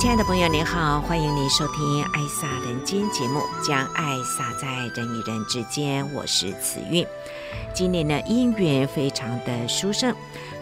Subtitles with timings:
[0.00, 6.08] 亲爱的朋友，您好，欢迎您收听《爱洒人间》节目，将爱洒在人与人之间。
[6.14, 7.04] 我是慈韵。
[7.74, 10.14] 今年的姻缘非常的殊胜，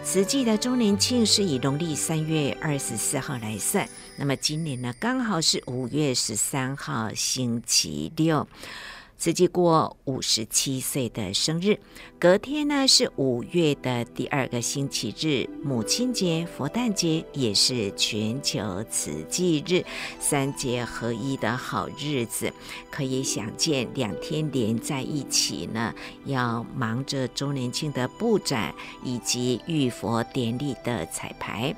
[0.03, 8.47] 此际的周年庆是以农历三月二十四号来算，那么今年呢，刚好是五月十三号星期六。
[9.17, 11.79] 慈济过五十七岁的生日，
[12.19, 19.83] 隔天呢是五月的第二个星期日，母亲节、佛诞节也是全球慈济日，
[20.19, 22.53] 三节合一的好日子。
[22.91, 25.93] 可以想见，两天连在一起呢，
[26.25, 31.75] 要忙着周年庆的布展以及浴佛典礼的彩排。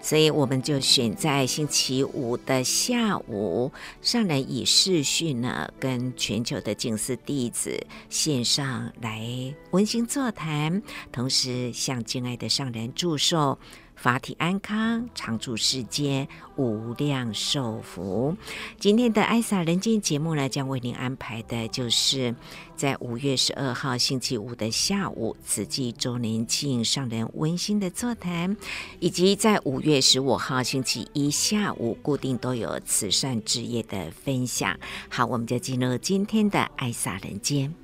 [0.00, 10.82] 所以我们就选在星期五的下午，上人以视讯呢，跟全球的静思弟子线上来温馨座谈，
[11.12, 13.58] 同时向敬爱的上人祝寿。
[13.98, 18.36] 法体安康，常住世间，无量寿福。
[18.78, 22.32] 今天的《爱洒人间》节目呢，将为您安排的就是
[22.76, 28.56] 在五月十二号星期五的下午，慈济周年庆上人温馨的座谈，
[29.00, 34.78] 以及在五月十五号星期一下午，固定都有慈善事业的分享。
[35.08, 37.74] 好，我们就进入今天的《爱洒人间》。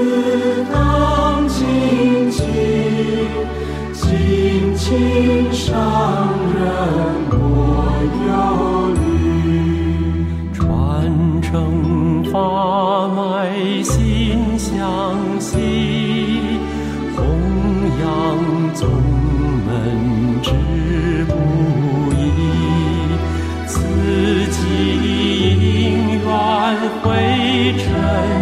[0.00, 2.42] 此当亲其
[3.92, 5.76] 亲亲上
[6.54, 6.62] 人
[7.30, 7.84] 莫
[8.26, 8.32] 忧
[8.94, 8.98] 虑
[10.54, 10.62] 传
[11.42, 13.52] 承法脉
[13.82, 15.58] 心相惜
[17.14, 17.18] 弘
[18.00, 18.88] 扬宗
[19.66, 20.50] 门志
[21.26, 21.32] 不
[22.14, 22.18] 移
[23.66, 23.76] 慈
[24.50, 24.58] 济
[25.60, 26.24] 因缘
[27.02, 28.39] 会承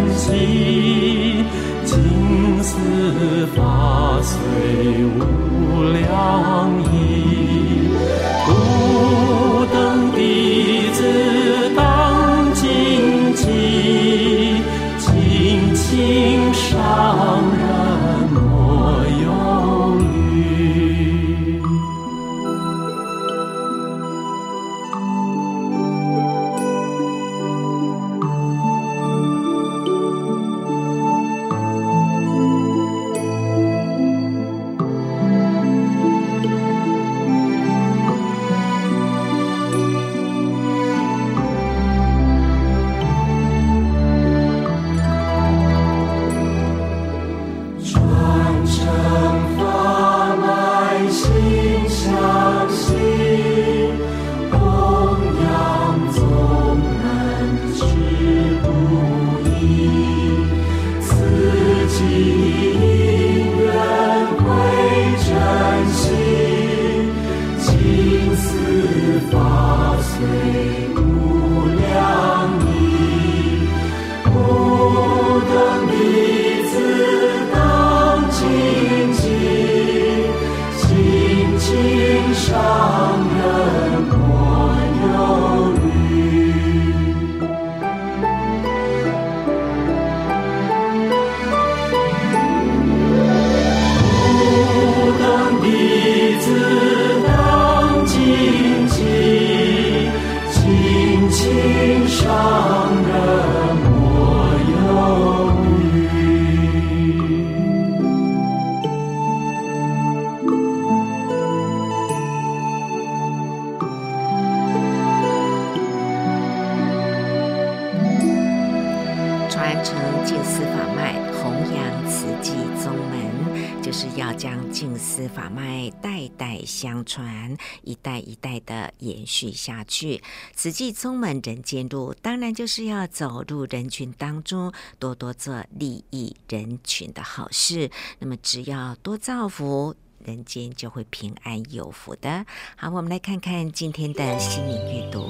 [127.09, 130.21] 传一代一代的延续下去，
[130.53, 137.89] 慈济宗门人间路，当然就是要走入人群当中，多多做利益人群的好事。
[138.19, 142.45] 那么，只要多造福，人间就会平安有福的。
[142.75, 145.25] 好，我们来看看今天的心灵阅读。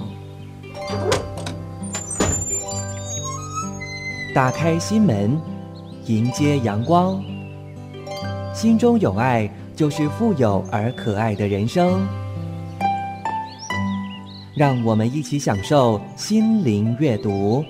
[4.35, 5.41] 打开心门，
[6.05, 7.23] 迎接阳光。
[8.53, 9.47] 心中有爱，
[9.79, 12.05] 就是富有而可爱的人生。
[14.53, 17.63] 让我们一起享受心灵阅读。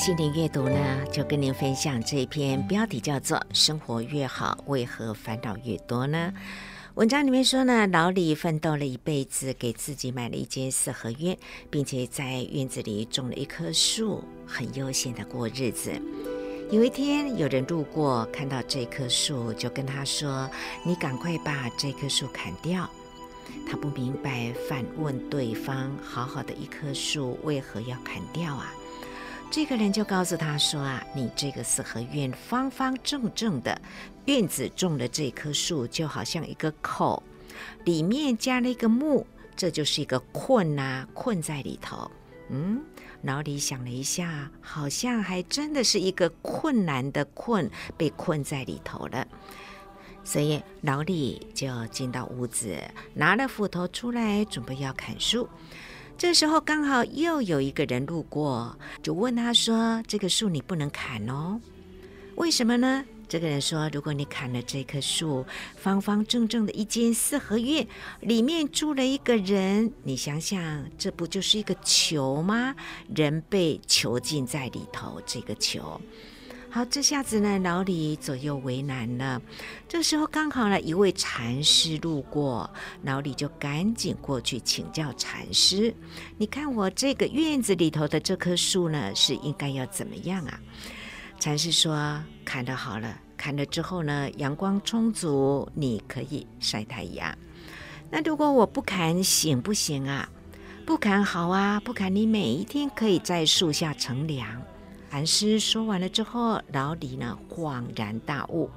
[0.00, 6.32] 心灵阅读呢，就跟您分享这篇，标题叫做《生活越好，为何烦恼越多呢？》
[6.94, 11.36] 文章里面说呢，老李奋斗了一辈子，给自己买了一间四合院，
[11.68, 15.92] 并且在院子里种了一棵树，很悠闲的过日子。
[16.70, 20.48] 有一天，有人路过，看到这棵树，就跟他说
[20.82, 22.88] ：“你赶快把这棵树砍掉。”
[23.68, 28.72] 他不明白，反问对方：“好好的一棵树，为何要砍掉啊？”
[29.50, 33.80] 这个人就告诉他说：“啊，你这个四合院方方正正的，
[34.26, 37.20] 院子种的这棵树，就好像一个口，
[37.84, 39.26] 里面加了一个木，
[39.56, 42.08] 这就是一个困呐、啊，困在里头。”
[42.48, 42.80] 嗯，
[43.22, 49.26] 老李想了一下，好像还真的是一个困难的困，被困在里头了。
[50.22, 52.76] 所以老李就进到屋子，
[53.14, 55.48] 拿了斧头出来，准备要砍树。
[56.20, 61.58] 这时候刚好又有一个人路过，就问他说：“这个树你不能砍哦，
[62.34, 65.46] 为什么呢？”这个人说：“如果你砍了这棵树，
[65.76, 67.88] 方方正正的一间四合院，
[68.20, 72.74] 里面住了一个人，你想想，这不就是一个囚吗？
[73.16, 75.98] 人被囚禁在里头，这个囚。”
[76.72, 79.42] 好，这下子呢，老李左右为难了。
[79.88, 82.70] 这时候刚好呢，一位禅师路过，
[83.02, 85.92] 老李就赶紧过去请教禅师
[86.38, 90.60] ：“你看我这个院子里头的这棵树呢，是应该要怎么样啊？”
[91.40, 97.36] 禅师说：“砍得好了，砍了之后呢，阳光充足，你可以晒太阳。
[98.10, 100.30] 那如果我不砍，行不行啊？
[100.86, 104.46] 不砍好啊，不砍，你每一天可以在树下乘凉。”
[105.10, 108.70] 禅师说完了之后，老李呢恍然大悟，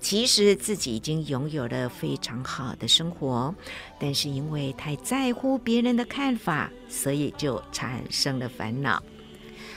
[0.00, 3.52] 其实自己已经拥有了非常好的生活，
[3.98, 9.02] 但是因为太在乎别人的看法，所以就产生了烦恼。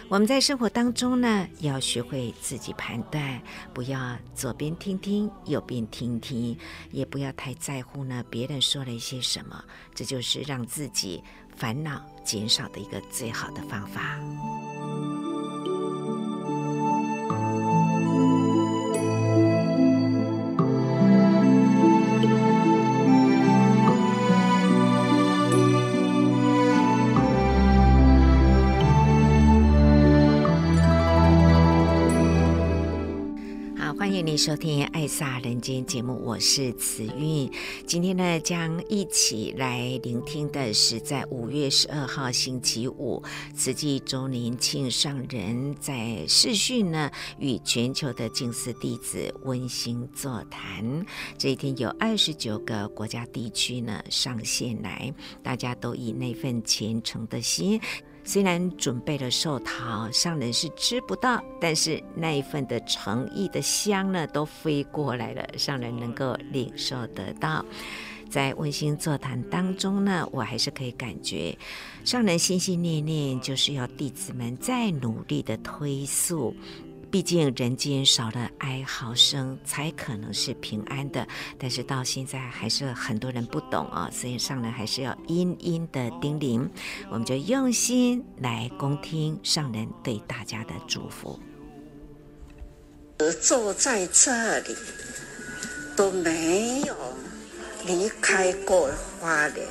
[0.08, 3.42] 我们在生活当中呢，要学会自己判断，
[3.74, 6.56] 不要左边听听，右边听听，
[6.92, 9.62] 也不要太在乎呢别人说了一些什么，
[9.96, 11.24] 这就是让自己
[11.56, 14.20] 烦恼减少的一个最好的方法。
[34.38, 37.52] 收听《爱萨人间》节目，我是慈韵。
[37.88, 43.24] 今天呢，将一起来聆听的是在五月十二号星期五，
[43.56, 51.04] 慈济周年庆上人在视讯呢，与全球的静思弟子温馨座谈。
[51.36, 55.12] 这一天有二十九个国家地区呢上线来，
[55.42, 57.82] 大家都以那份虔诚的心。
[58.28, 67.66] 虽然准备了寿桃，上人是吃不到，但是那一份的诚意的香呢，都飞过来了，上人能够领受得到。
[68.30, 71.58] 在温馨座谈当中呢，我还是可以感觉，
[72.04, 76.54] 上人心心念念就是要弟子们再努力的推素。
[77.10, 81.26] 毕竟人间少了哀嚎声，才可能是平安的。
[81.58, 86.68] 但是到现在还是很多人不懂啊，所以上人还是要殷殷的叮咛，
[87.10, 91.40] 我们就用心来恭听上人对大家的祝福。
[93.42, 94.76] 坐在这里
[95.96, 96.96] 都没有
[97.86, 99.66] 离开过花莲，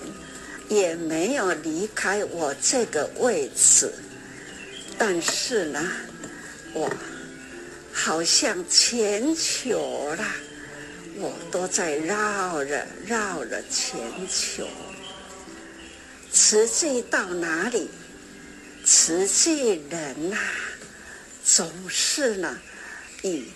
[0.68, 3.92] 也没有离开我这个位置，
[4.96, 5.80] 但是呢，
[6.72, 6.90] 我。
[7.98, 10.34] 好像全球啦，
[11.16, 13.98] 我都在绕着绕着全
[14.28, 14.68] 球。
[16.30, 17.88] 实际到哪里，
[18.84, 20.36] 实际人呐、
[21.42, 22.58] 总是呢，
[23.22, 23.46] 以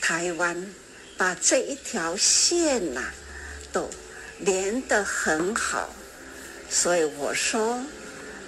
[0.00, 0.72] 台湾
[1.18, 3.02] 把这一条线呐、
[3.72, 3.90] 都
[4.38, 5.92] 连得很好。
[6.70, 7.84] 所以我说，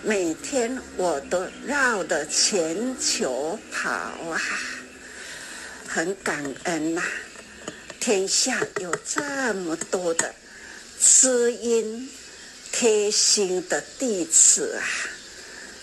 [0.02, 4.40] 每天我都绕着全球跑啊。
[5.96, 7.02] 很感恩呐、
[7.98, 10.34] 天下有这么多的
[11.00, 12.10] 知音
[12.70, 14.84] 贴心的弟子啊，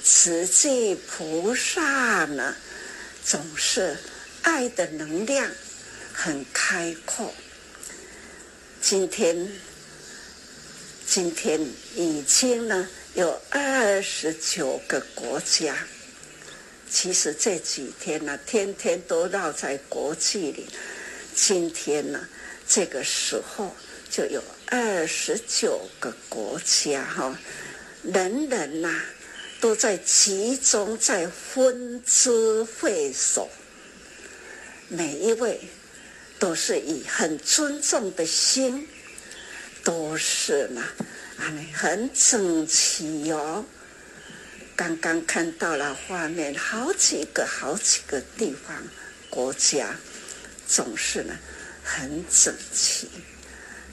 [0.03, 2.55] 慈济菩萨呢，
[3.25, 3.97] 总是
[4.43, 5.49] 爱的能量
[6.13, 7.33] 很开阔。
[8.79, 9.51] 今天，
[11.07, 11.59] 今天
[11.95, 15.75] 已经呢有二十九个国家。
[16.93, 20.67] 其实这几天呢，天天都绕在国际里。
[21.33, 22.27] 今天呢，
[22.67, 23.75] 这个时候
[24.11, 27.35] 就有二十九个国家哈，
[28.03, 29.01] 人人呐
[29.59, 33.49] 都在集中在分知会所，
[34.87, 35.59] 每一位。
[36.39, 38.85] 都是以很尊重的心，
[39.81, 40.83] 都是呢，
[41.37, 43.63] 啊，很整齐哦。
[44.75, 48.75] 刚刚看到了画面，好几个、好几个地方、
[49.29, 49.95] 国家，
[50.67, 51.35] 总是呢
[51.83, 53.07] 很整齐。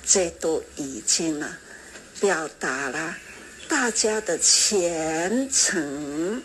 [0.06, 1.56] 这都已经呢
[2.18, 3.16] 表达了
[3.68, 6.42] 大家的虔诚，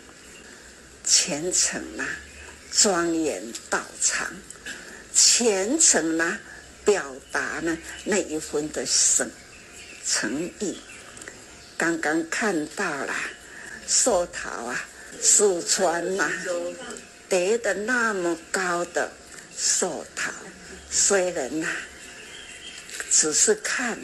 [1.03, 2.05] 虔诚啊，
[2.71, 4.27] 庄严道场。
[5.13, 6.37] 虔诚呢，
[6.83, 9.31] 表达呢那一份的诚
[10.05, 10.77] 诚意。
[11.77, 13.13] 刚刚看到了
[13.87, 14.85] 寿桃啊，
[15.21, 16.31] 四川呐、啊，
[17.29, 19.11] 得的那么高的
[19.57, 20.31] 寿桃，
[20.89, 21.67] 虽然呐、
[23.09, 23.97] 只是看，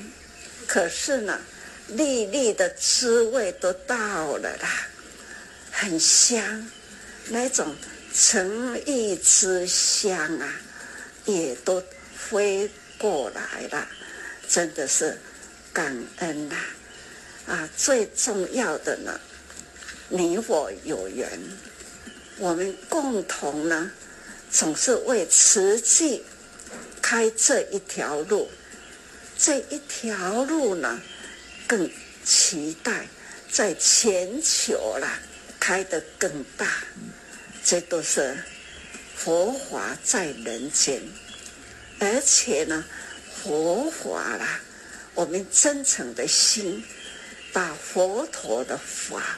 [0.68, 1.40] 可是呢，
[1.88, 4.88] 粒粒的滋味都到了啦，
[5.72, 6.70] 很香，
[7.28, 7.76] 那种
[8.14, 10.54] 诚意之香啊。
[11.26, 11.82] 也都
[12.18, 13.88] 飞过来了，
[14.50, 15.16] 真的是
[15.72, 16.56] 感恩呐！
[17.46, 19.20] 啊，最重要的呢，
[20.14, 21.40] 你我有缘，
[22.38, 23.90] 我们共同呢，
[24.52, 26.22] 总是为慈济
[27.02, 28.52] 开这一条路，
[29.38, 31.02] 这一条路呢，
[31.66, 31.90] 更
[32.26, 33.08] 期待
[33.50, 35.18] 在全球啦
[35.58, 36.68] 开得更大，
[37.64, 38.38] 这都是。
[39.16, 41.02] 佛法在人间，
[42.00, 42.84] 而且呢，
[43.42, 44.60] 佛法啦，
[45.14, 46.84] 我们真诚的心，
[47.54, 49.38] 把佛陀的法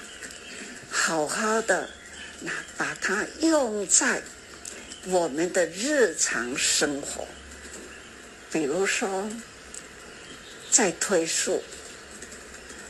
[0.96, 1.90] 好好的
[2.42, 4.22] 那把它用在
[5.08, 7.28] 我们的日常生活，
[8.52, 9.28] 比如说
[10.70, 11.64] 在推树，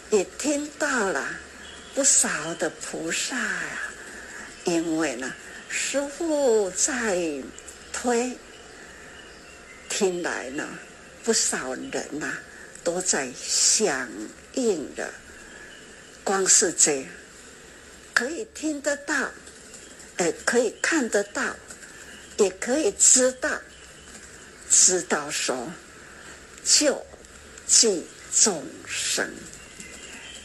[0.09, 1.25] 也听到了
[1.95, 3.79] 不少的菩萨呀，
[4.65, 5.33] 因为呢。
[5.75, 7.41] 师傅在
[7.91, 8.37] 推，
[9.89, 10.67] 听来呢，
[11.23, 12.37] 不少人呐、
[12.83, 14.07] 都在响
[14.53, 15.09] 应着。
[16.23, 17.05] 光是这样，
[18.13, 19.31] 可以听得到，
[20.17, 21.55] 呃，可以看得到，
[22.37, 23.49] 也可以知道，
[24.69, 25.71] 知道说
[26.63, 27.05] 救
[27.65, 29.29] 济众生，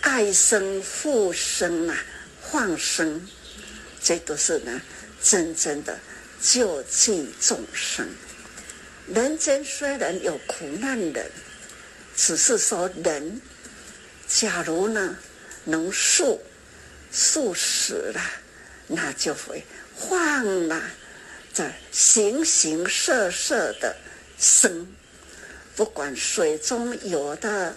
[0.01, 1.97] 爱生复生啊，
[2.51, 3.29] 放生，
[4.03, 4.81] 这都是呢。
[5.21, 5.99] 真正的
[6.41, 8.09] 救济众生，
[9.09, 11.29] 人间虽然有苦难人，
[12.17, 13.41] 只是说人，
[14.29, 15.19] 假如呢
[15.65, 16.41] 能受
[17.11, 18.21] 速死了，
[18.87, 19.65] 那就会
[19.97, 20.81] 换了
[21.53, 23.97] 这形形色色的
[24.39, 24.87] 生，
[25.77, 27.77] 不管水中游的、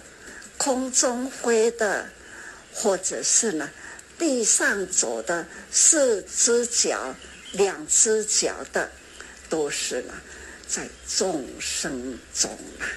[0.56, 2.08] 空中飞的，
[2.72, 3.70] 或者是呢
[4.18, 7.14] 地上走的四只脚。
[7.54, 8.90] 两只脚的，
[9.50, 10.14] 都是呢，
[10.66, 12.88] 在众生中啊，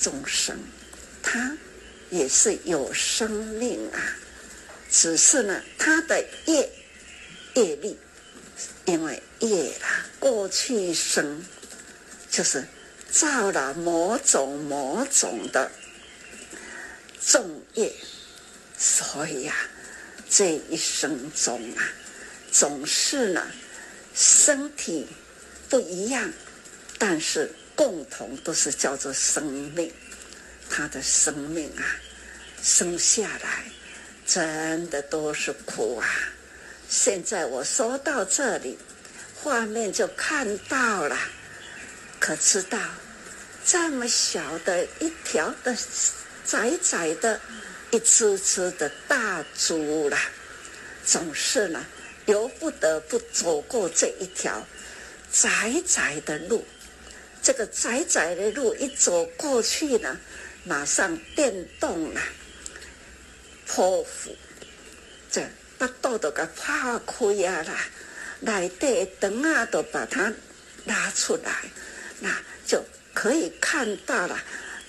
[0.00, 0.58] 众生，
[1.22, 1.54] 他
[2.08, 4.16] 也是有生命啊，
[4.90, 6.68] 只是呢，他的业
[7.54, 7.96] 业力，
[8.86, 11.44] 因为业啊，过去生
[12.30, 12.64] 就是
[13.10, 15.70] 造了某种某种的
[17.20, 17.92] 重业，
[18.78, 19.68] 所以呀、啊，
[20.28, 21.84] 这一生中啊。
[22.50, 23.46] 总是呢，
[24.14, 25.06] 身体
[25.68, 26.32] 不一样，
[26.98, 29.92] 但是共同都是叫做生命。
[30.70, 31.84] 他的生命啊，
[32.62, 33.64] 生下来
[34.28, 36.06] 真的都是苦啊。
[36.88, 38.78] 现在我说到这里，
[39.34, 41.18] 画面就看到了，
[42.20, 42.78] 可知道
[43.64, 45.74] 这么小的一条的
[46.44, 47.40] 窄窄的，
[47.90, 50.18] 一只只的大猪啦，
[51.04, 51.84] 总是呢。
[52.26, 54.62] 由不得不走过这一条
[55.32, 56.62] 窄窄的路，
[57.42, 60.14] 这个窄窄的路一走过去呢，
[60.64, 62.20] 马上电动了，
[63.68, 64.34] 剖腹，
[65.30, 65.46] 这
[65.76, 67.78] 把道都给破开啊啦，
[68.40, 70.32] 来的灯啊都把它
[70.86, 71.70] 拉出来，
[72.20, 72.34] 那
[72.66, 72.82] 就
[73.14, 74.42] 可以看到了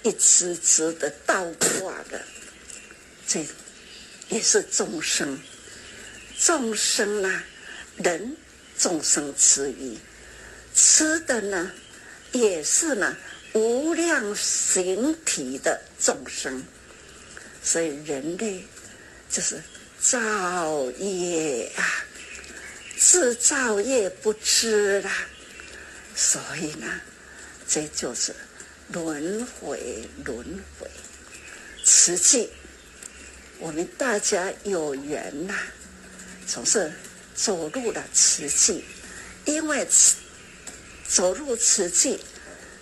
[0.03, 1.43] 一支支的倒
[1.81, 2.21] 挂的，
[3.27, 3.45] 这
[4.29, 5.39] 也是众生。
[6.39, 7.43] 众生啊，
[7.97, 8.37] 人
[8.77, 9.99] 众生之一，
[10.73, 11.71] 吃的呢，
[12.31, 13.17] 也是呢
[13.53, 16.63] 无量形体的众生。
[17.71, 18.63] 所以人类
[19.29, 19.61] 就是
[20.01, 22.03] 造业啊，
[22.97, 25.11] 自造业不知啦。
[26.15, 26.87] 所以呢，
[27.67, 28.33] 这就是
[28.91, 30.43] 轮回，轮
[30.79, 30.89] 回。
[31.85, 32.49] 慈济，
[33.59, 35.55] 我们大家有缘呐、
[36.47, 36.91] 总是
[37.35, 38.83] 走入了慈济，
[39.45, 39.87] 因为
[41.07, 42.19] 走入慈济，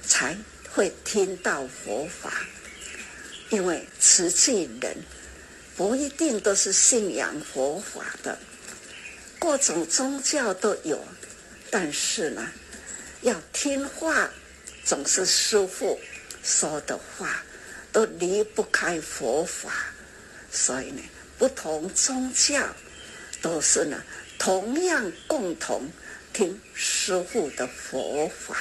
[0.07, 0.37] 才
[0.71, 2.31] 会听到佛法。
[3.49, 4.97] 因为慈济人
[5.75, 8.37] 不一定都是信仰佛法的，
[9.39, 11.01] 各种宗教都有，
[11.69, 12.51] 但是呢，
[13.21, 14.29] 要听话，
[14.83, 15.99] 总是师傅
[16.43, 17.43] 说的话，
[17.91, 19.71] 都离不开佛法，
[20.51, 21.01] 所以呢，
[21.37, 22.67] 不同宗教
[23.41, 24.03] 都是呢，
[24.37, 25.89] 同样共同
[26.33, 28.57] 听师傅的佛法，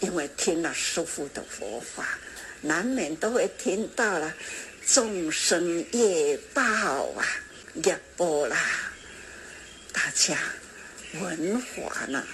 [0.00, 2.18] 因为听了师傅的佛法。
[2.60, 4.34] 难免都会听到了
[4.86, 7.26] 众生业报啊，
[7.84, 8.56] 业报啦。
[9.92, 10.36] 大家
[11.20, 12.24] 闻法呢，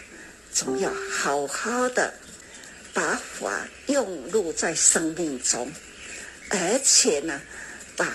[0.53, 2.13] 总要好好的
[2.93, 5.71] 把法用入在生命中，
[6.51, 7.41] 而且呢，
[7.97, 8.13] 把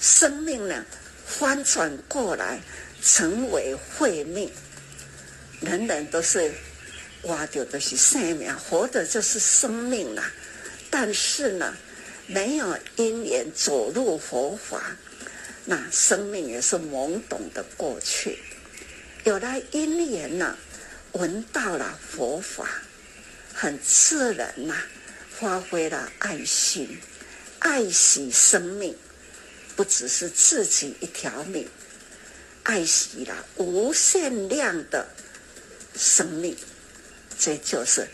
[0.00, 0.84] 生命呢
[1.26, 2.60] 翻转过来，
[3.02, 4.50] 成为慧命。
[5.60, 6.52] 人人都是
[7.22, 10.22] 活着的是生命，活的就是生命了。
[10.90, 11.74] 但是呢，
[12.26, 14.96] 没有因缘走入佛法，
[15.64, 18.38] 那生命也是懵懂的过去。
[19.24, 20.56] 有了因缘呢，
[21.12, 22.82] 闻到了佛法，
[23.52, 24.74] 很自然呐、
[25.38, 26.98] 发挥了爱心，
[27.58, 28.96] 爱惜生命，
[29.76, 31.68] 不只是自己一条命，
[32.62, 35.06] 爱惜了无限量的
[35.94, 36.56] 生命，
[37.38, 38.06] 这就是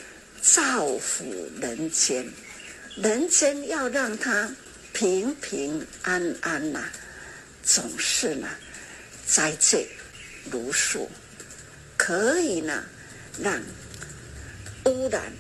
[0.42, 1.24] 造福
[1.60, 2.26] 人间。
[2.96, 4.48] 人间要让他
[4.92, 6.88] 平平安安呐、
[7.64, 8.48] 总是呢，
[9.26, 9.85] 在这
[10.48, 11.11] 如数，
[11.96, 12.85] 可以呢，
[13.42, 13.61] 让
[14.85, 15.33] 污染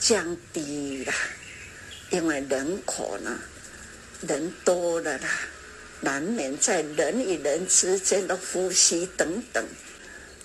[0.00, 1.12] 降低了，
[2.10, 3.38] 因为人口呢，
[4.26, 5.28] 人多了啦，
[6.00, 9.64] 难免在人与人之间的呼吸等等，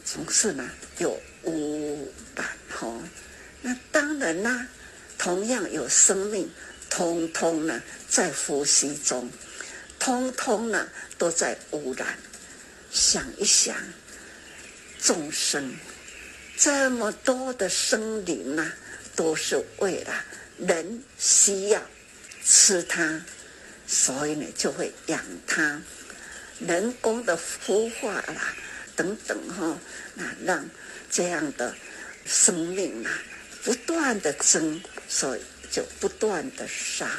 [0.06, 2.88] 总是呢有污染哈。
[3.64, 4.68] 那当然啦。
[5.18, 6.50] 同样有生命，
[6.90, 9.30] 通通呢在呼吸中，
[10.00, 12.18] 通通呢都在污染。
[12.92, 13.76] 想一想，
[15.02, 15.76] 众生
[16.56, 18.74] 这么多的生灵啊，
[19.16, 20.14] 都是为了
[20.58, 21.82] 人需要
[22.44, 23.26] 吃它，
[23.86, 25.82] 所以呢就会养它，
[26.60, 28.56] 人工的孵化啦
[28.96, 29.78] 等等哈，
[30.16, 30.70] 那让
[31.12, 31.76] 这样的
[32.26, 33.12] 生命啊
[33.64, 34.82] 不断的增。
[35.10, 35.42] 所以
[35.72, 37.10] 就不断的杀，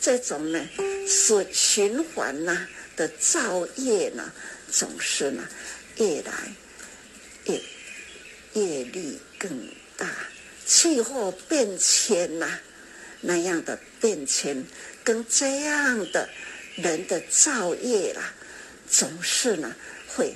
[0.00, 0.68] 这种呢
[1.06, 4.32] 是循环呐的造业呢，
[4.70, 5.46] 总是呢
[5.96, 6.32] 越来
[7.44, 7.60] 越
[8.54, 10.08] 业力更大，
[10.64, 12.58] 气候变迁呐
[13.20, 14.64] 那样的变迁，
[15.04, 16.28] 跟这样的
[16.76, 18.32] 人的造业啦，
[18.88, 19.74] 总是呢
[20.08, 20.34] 会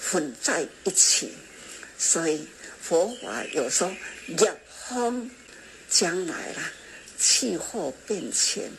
[0.00, 1.32] 混在一起，
[1.98, 2.48] 所以
[2.80, 3.90] 佛法有时候
[4.26, 4.46] 逆
[4.88, 5.30] 风。
[5.92, 6.72] 将来啦，
[7.18, 8.70] 气候变迁，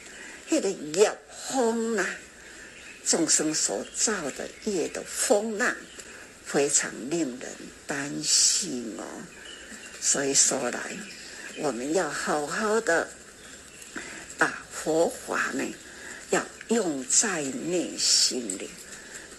[0.49, 1.15] 那个业
[1.47, 2.09] 风啊，
[3.05, 5.75] 众生所造的业的风浪，
[6.43, 7.49] 非常令人
[7.85, 9.05] 担心哦。
[10.01, 10.97] 所以说来，
[11.57, 13.07] 我们要好好的
[14.39, 15.63] 把佛法呢，
[16.31, 18.71] 要用在内心里。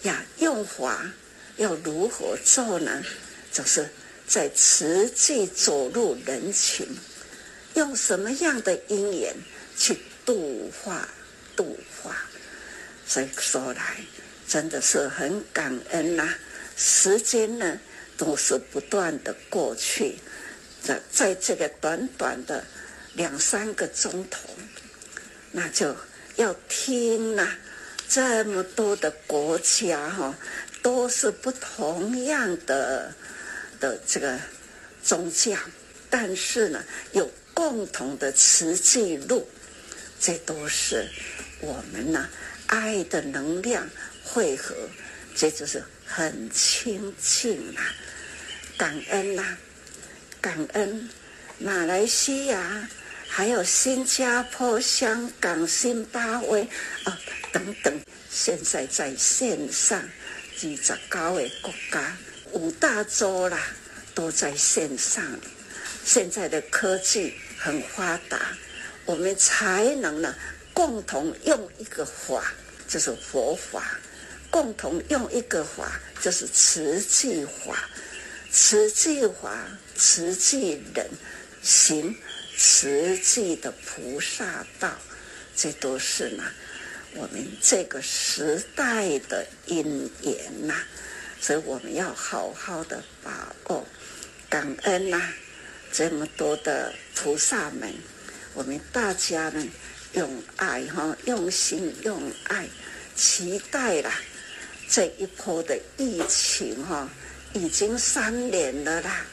[0.03, 1.11] 要用法
[1.57, 3.03] 要如何做呢？
[3.51, 3.89] 就是
[4.25, 6.87] 在实际走入人群。
[7.75, 9.33] 用什么样的因缘
[9.77, 11.07] 去度化
[11.55, 12.15] 度化？
[13.05, 13.97] 所以说来，
[14.47, 16.33] 真的是很感恩呐、
[16.75, 17.79] 时间呢，
[18.17, 20.15] 都是不断的过去，
[20.81, 22.65] 在在这个短短的
[23.13, 24.49] 两三个钟头，
[25.51, 25.95] 那就
[26.37, 27.55] 要听呐、
[28.07, 30.33] 这么多的国家哈，
[30.81, 33.13] 都是不同样的
[33.79, 34.39] 的这个
[35.03, 35.57] 宗教，
[36.09, 37.29] 但是呢，有。
[37.55, 39.47] 共同的慈济路，
[40.19, 41.09] 这都是
[41.61, 42.29] 我们呐、
[42.67, 43.89] 爱的能量
[44.23, 44.75] 汇合，
[45.33, 47.95] 这就是很亲近呐、啊，
[48.77, 49.57] 感恩呐、
[50.41, 51.09] 感恩
[51.57, 52.87] 马来西亚，
[53.27, 56.67] 还有新加坡、香港、新巴威
[57.05, 57.17] 啊
[57.53, 62.17] 等等，现在在线上二十九个国家，
[62.51, 63.57] 五大洲啦，
[64.13, 65.23] 都在线上。
[66.03, 67.33] 现在的科技
[67.65, 68.55] 很发达，
[69.05, 70.35] 我们才能呢
[70.71, 72.53] 共同用一个法，
[72.87, 73.81] 就是佛法；
[74.51, 77.89] 共同用一个法，就是慈济法。
[78.51, 81.09] 慈济法，慈济人
[81.63, 82.15] 行。
[82.57, 84.89] 实际的菩萨道，
[85.57, 86.43] 这都是呢，
[87.15, 90.75] 我们这个时代的因缘呐，
[91.41, 93.85] 所以我们要好好的把握，
[94.47, 95.21] 感恩呐，
[95.97, 97.89] 这么多的菩萨们，
[98.53, 99.65] 我们大家呢，
[100.11, 102.67] 用爱哈，用心用爱，
[103.15, 104.11] 期待啦
[104.89, 107.09] 这一波的疫情哈，
[107.53, 109.25] 已经三年了啦。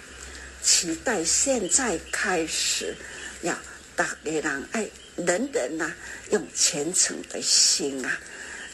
[0.62, 2.94] 期待现在开始，
[3.40, 3.58] 要
[3.96, 5.92] 大家人爱人人呐、
[6.30, 8.20] 用虔诚的心啊，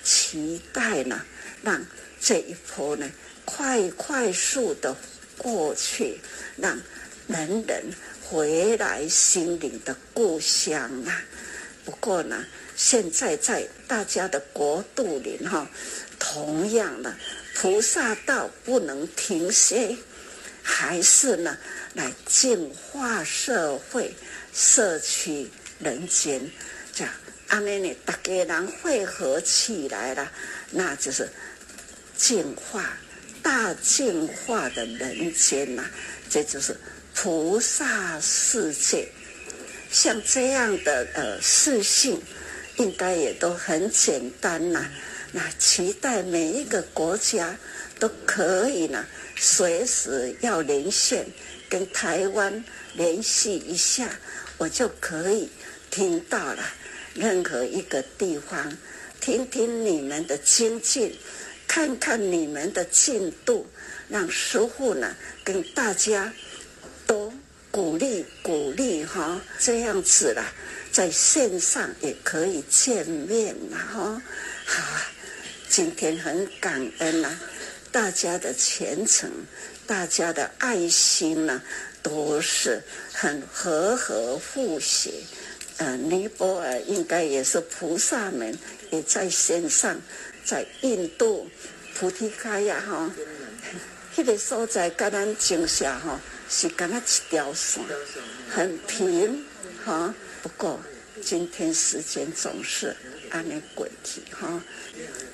[0.05, 1.25] 期待呢，
[1.63, 1.83] 让
[2.21, 3.11] 这一波呢
[3.47, 4.95] 快快速的
[5.39, 6.21] 过去，
[6.59, 6.79] 让
[7.29, 7.85] 人人
[8.23, 11.23] 回来心灵的故乡啊。
[11.85, 15.71] 不过呢，现在在大家的国度里哈，
[16.19, 17.15] 同样的
[17.55, 19.97] 菩萨道不能停歇。
[20.63, 21.57] 还是呢，
[21.95, 24.15] 来净化社会、
[24.53, 26.51] 社区、人间，
[26.93, 27.13] 这样，
[27.47, 30.31] 安尼呢，大家人汇合起来了，
[30.71, 31.27] 那就是
[32.19, 32.99] 净化、
[33.43, 35.83] 大净化的人间呐、
[36.29, 36.77] 这就是
[37.21, 39.09] 菩萨世界。
[39.91, 42.23] 像这样的呃事性，
[42.77, 44.89] 应该也都很简单呐、
[45.33, 47.59] 那期待每一个国家
[47.99, 49.05] 都可以呢。
[49.35, 51.27] 随时要连线，
[51.69, 54.09] 跟台湾联系一下，
[54.57, 55.49] 我就可以
[55.91, 56.63] 听到了。
[57.15, 58.79] 任何一个地方，
[59.21, 61.19] 听听你们的精进，
[61.67, 63.67] 看看你们的进度，
[64.09, 66.33] 让师傅呢跟大家
[67.09, 67.33] 都
[67.71, 70.45] 鼓励鼓励哈，这样子啦，
[70.93, 74.23] 在线上也可以见面了哈。
[74.67, 75.11] 好啊，
[75.71, 77.41] 今天很感恩呐。
[77.91, 79.31] 大家的虔诚，
[79.87, 81.63] 大家的爱心呢，
[82.03, 82.83] 都是
[83.15, 85.11] 很和合互协。
[85.79, 88.57] 呃，尼泊尔应该也是菩萨们
[88.91, 89.99] 也在线上，
[90.45, 91.49] 在印度
[91.95, 93.11] 菩提伽耶哈，
[94.17, 97.83] 那个所在跟咱镜下哈是跟他一条线，
[98.49, 99.45] 很平
[99.85, 100.15] 哈。
[100.43, 100.81] 不过
[101.23, 102.97] 今天时间总是。
[103.31, 104.59] 安尼过去哈，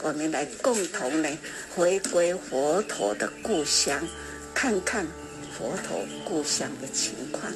[0.02, 1.38] 我们来共同呢
[1.76, 4.04] 回归佛陀的故乡，
[4.52, 5.06] 看看
[5.56, 7.52] 佛陀故乡的情况。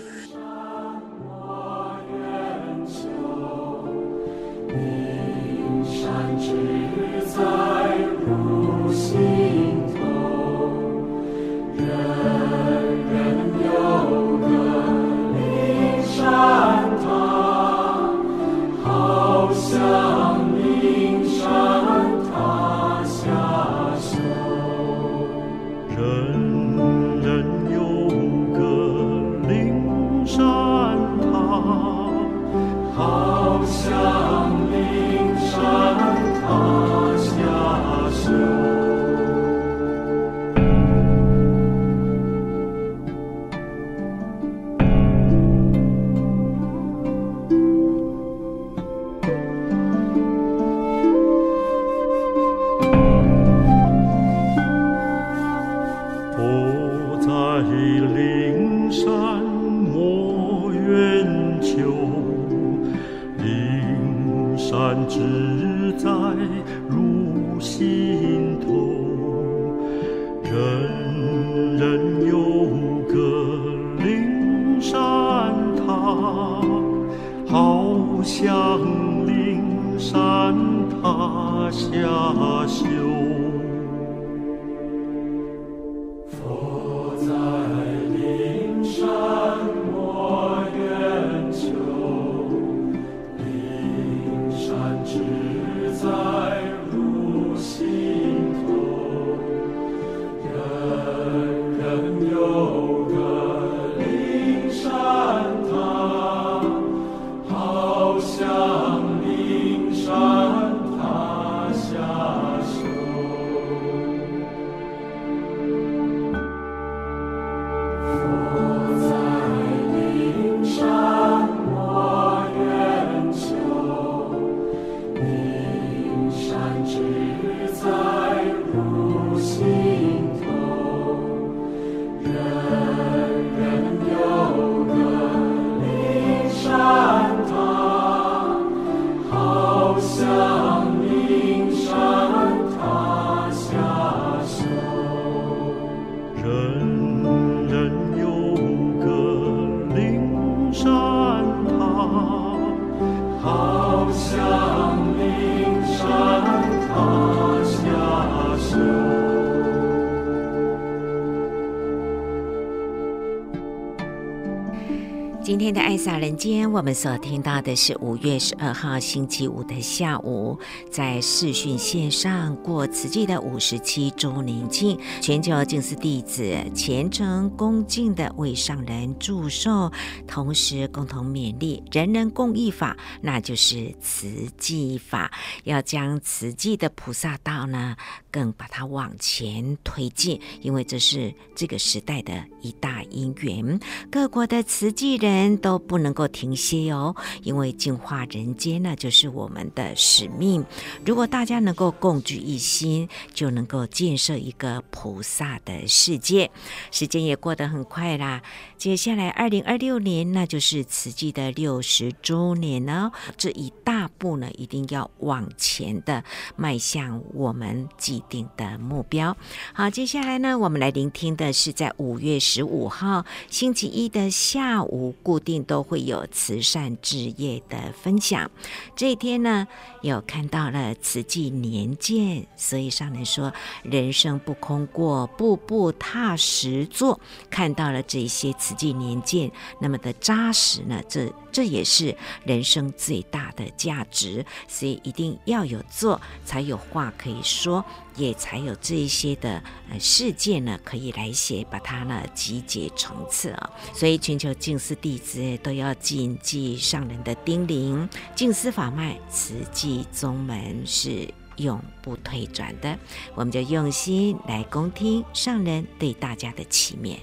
[166.78, 170.56] 我们所听到的是五月十二号星期五的下午，
[170.92, 179.90] 在视讯线上过慈济的五十七周年庆，全球净思弟子虔诚恭敬的为上人祝寿，
[180.28, 185.32] 同时共同勉励人人共益法，那就是慈济法，
[185.64, 187.96] 要将慈济的菩萨道呢，
[188.30, 193.80] 更把它往前推进，因为这是这个时代的一大因缘，
[194.12, 195.58] 各国的慈济人。
[195.60, 200.62] 都不能够停些哦，因为净化人间呢，就是我们的使命。
[201.02, 206.50] 如果大家能够共聚一心，就能够建设一个菩萨的世界。
[206.90, 208.42] 时间也过得很快啦，
[208.76, 213.12] 接下来二零二六年那就是慈济的六十周年了。
[213.38, 216.22] 这一大步呢，一定要往前的
[216.54, 219.34] 迈向我们既定的目标。
[219.72, 224.98] 好，接下来呢，我们来聆听的是在五月十五号星期一的下午。
[225.22, 228.50] 固定都会有慈善置业的分享。
[228.96, 229.66] 这一天呢，
[230.02, 244.44] 有看到了慈济年鉴，所以上人说：“人生不空过，步步踏实做。”看到了这些慈济年鉴那么的扎实呢，这这也是人生最大的价值。
[244.66, 247.84] 所以一定要有做，才有话可以说。
[248.16, 253.70] 也才有这一些的呃事件呢，可以来写，把它呢集结成册啊。
[253.94, 262.98] 所以全球静思弟子都要谨记上人的叮咛，静思法脉，慈济宗门是永不退转的。
[263.36, 267.18] 我们就用心来恭听上人对大家的启勉。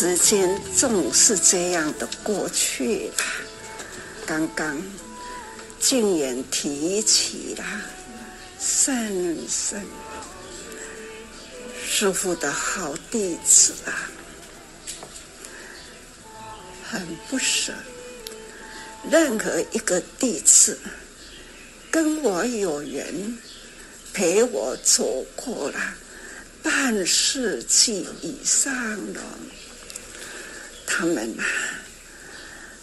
[0.00, 3.24] 时间总是这样的过去了。
[4.24, 4.82] 刚刚
[5.78, 7.64] 竟然提起了
[8.58, 9.78] 圣圣
[11.84, 14.08] 师父的好弟子啊，
[16.82, 17.74] 很不舍。
[19.10, 20.78] 任何一个弟子
[21.90, 23.36] 跟我有缘，
[24.14, 25.78] 陪我走过了
[26.62, 28.72] 半世纪以上
[29.12, 29.20] 了。
[30.92, 31.46] 他们啊，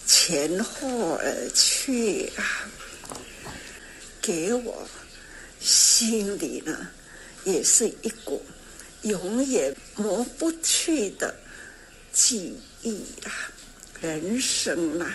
[0.07, 2.65] 前后而去啊，
[4.21, 4.87] 给我
[5.59, 6.89] 心里呢，
[7.43, 8.41] 也是一股
[9.01, 11.35] 永远抹不去的
[12.13, 13.51] 记忆啊。
[13.99, 15.13] 人生啊，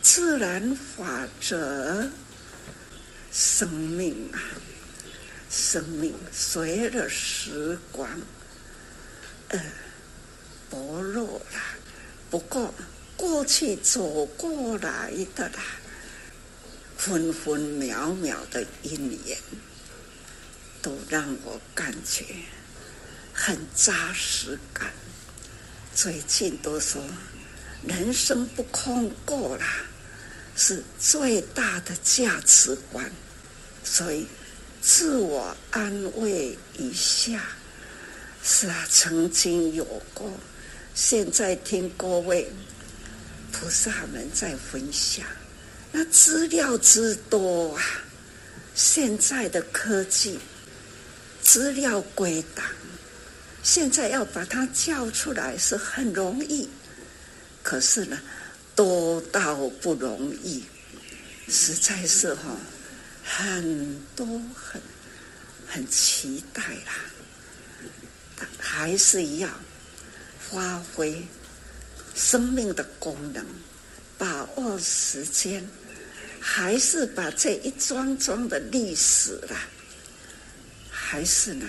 [0.00, 2.08] 自然法则，
[3.32, 4.38] 生命啊，
[5.50, 8.08] 生命随着时光，
[9.48, 9.60] 呃。
[10.72, 11.76] 薄弱啦，
[12.30, 12.72] 不过
[13.14, 15.62] 过去走过来的啦，
[16.96, 19.36] 分分秒秒的因缘，
[20.80, 22.24] 都让我感觉
[23.34, 24.90] 很扎实感。
[25.94, 27.02] 最近都说
[27.86, 29.84] 人生不空过啦，
[30.56, 33.12] 是最大的价值观，
[33.84, 34.26] 所以
[34.80, 37.42] 自我安慰一下。
[38.42, 40.32] 是啊，曾经有过。
[40.94, 42.50] 现在听各位
[43.50, 45.24] 菩萨们在分享，
[45.90, 47.82] 那资料之多啊！
[48.74, 50.38] 现在的科技
[51.42, 52.64] 资料归档，
[53.62, 56.68] 现在要把它叫出来是很容易，
[57.62, 58.20] 可是呢，
[58.74, 60.64] 多到不容易，
[61.48, 62.56] 实在是哈，
[63.24, 64.80] 很多很
[65.66, 69.50] 很期待啦，还是一样。
[70.52, 71.26] 发挥
[72.14, 73.42] 生命的功能，
[74.18, 75.66] 把握时间，
[76.38, 79.66] 还是把这一桩桩的历史啦，
[80.90, 81.66] 还是呢，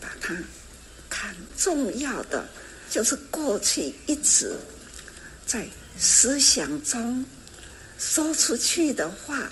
[0.00, 0.36] 把它
[1.08, 2.44] 看重要的，
[2.90, 4.56] 就是过去一直
[5.46, 5.64] 在
[5.96, 7.24] 思想中
[7.96, 9.48] 说出去的话，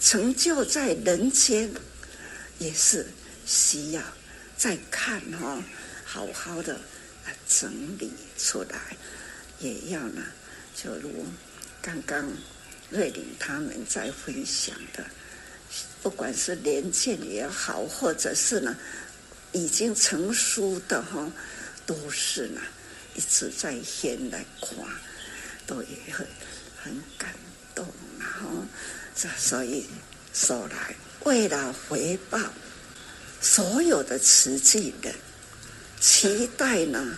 [0.00, 1.70] 成就在人间，
[2.58, 3.06] 也是
[3.44, 4.02] 需要
[4.56, 5.62] 再看哈，
[6.06, 6.80] 好好的。
[7.48, 8.96] 整理出来，
[9.58, 10.22] 也要呢
[10.74, 11.24] 就如
[11.80, 12.30] 刚刚
[12.90, 15.04] 瑞玲他们在分享的，
[16.02, 18.76] 不管是年鉴也好，或者是呢
[19.52, 21.30] 已经成书的哈，
[21.86, 22.60] 都是呢
[23.14, 24.76] 一直在先来夸，
[25.66, 26.26] 都也很
[26.82, 27.34] 很感
[27.74, 27.86] 动，
[28.18, 28.48] 然后
[29.14, 29.86] 这所以
[30.32, 32.38] 说来为了回报
[33.40, 35.14] 所有的慈济人，
[36.04, 37.16] 期待呢。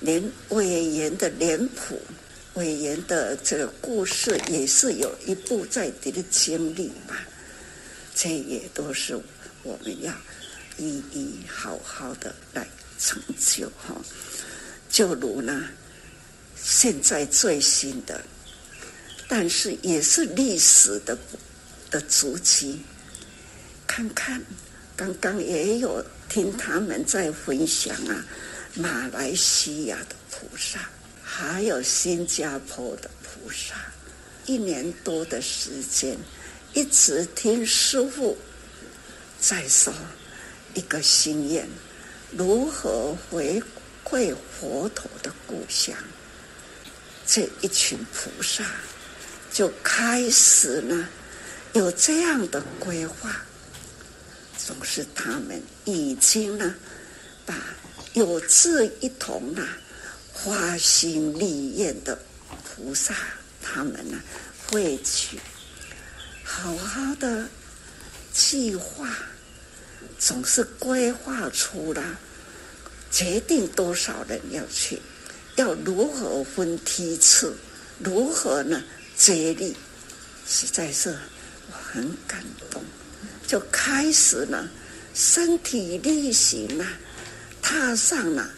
[0.00, 2.00] 连委员的脸谱，
[2.54, 7.26] 委员的这个故事也是有一部在地的经历吧，
[8.14, 9.20] 这也都是
[9.64, 10.12] 我们要
[10.76, 12.64] 一一好好的来
[12.96, 14.00] 成就哈。
[14.88, 15.68] 就如呢，
[16.56, 18.24] 现在最新的，
[19.26, 21.18] 但是也是历史的
[21.90, 22.80] 的足迹，
[23.84, 24.40] 看看
[24.94, 28.24] 刚刚也有听他们在分享啊。
[28.74, 30.78] 马来西亚的菩萨，
[31.22, 33.74] 还有新加坡的菩萨，
[34.46, 36.16] 一年多的时间，
[36.74, 38.36] 一直听师傅
[39.40, 39.92] 在说
[40.74, 41.66] 一个心愿：
[42.30, 43.60] 如何回
[44.04, 45.96] 馈佛陀的故乡。
[47.26, 48.64] 这一群菩萨
[49.50, 51.08] 就开始呢，
[51.72, 53.44] 有这样的规划，
[54.68, 56.74] 总是他们已经呢，
[57.46, 57.54] 把。
[58.12, 59.78] 有志一同啊，
[60.32, 62.18] 花心立愿的
[62.64, 63.14] 菩萨，
[63.62, 64.20] 他们呢
[64.66, 65.38] 会去
[66.42, 67.48] 好好的
[68.32, 69.08] 计划，
[70.18, 72.18] 总是规划出了，
[73.10, 75.00] 决定多少人要去，
[75.56, 77.56] 要如何分梯次，
[77.98, 78.82] 如何呢
[79.16, 79.76] 接力，
[80.46, 82.82] 实在是我很感动，
[83.48, 84.68] 就开始呢
[85.12, 86.86] 身体力行啊。
[87.60, 88.48] 踏上了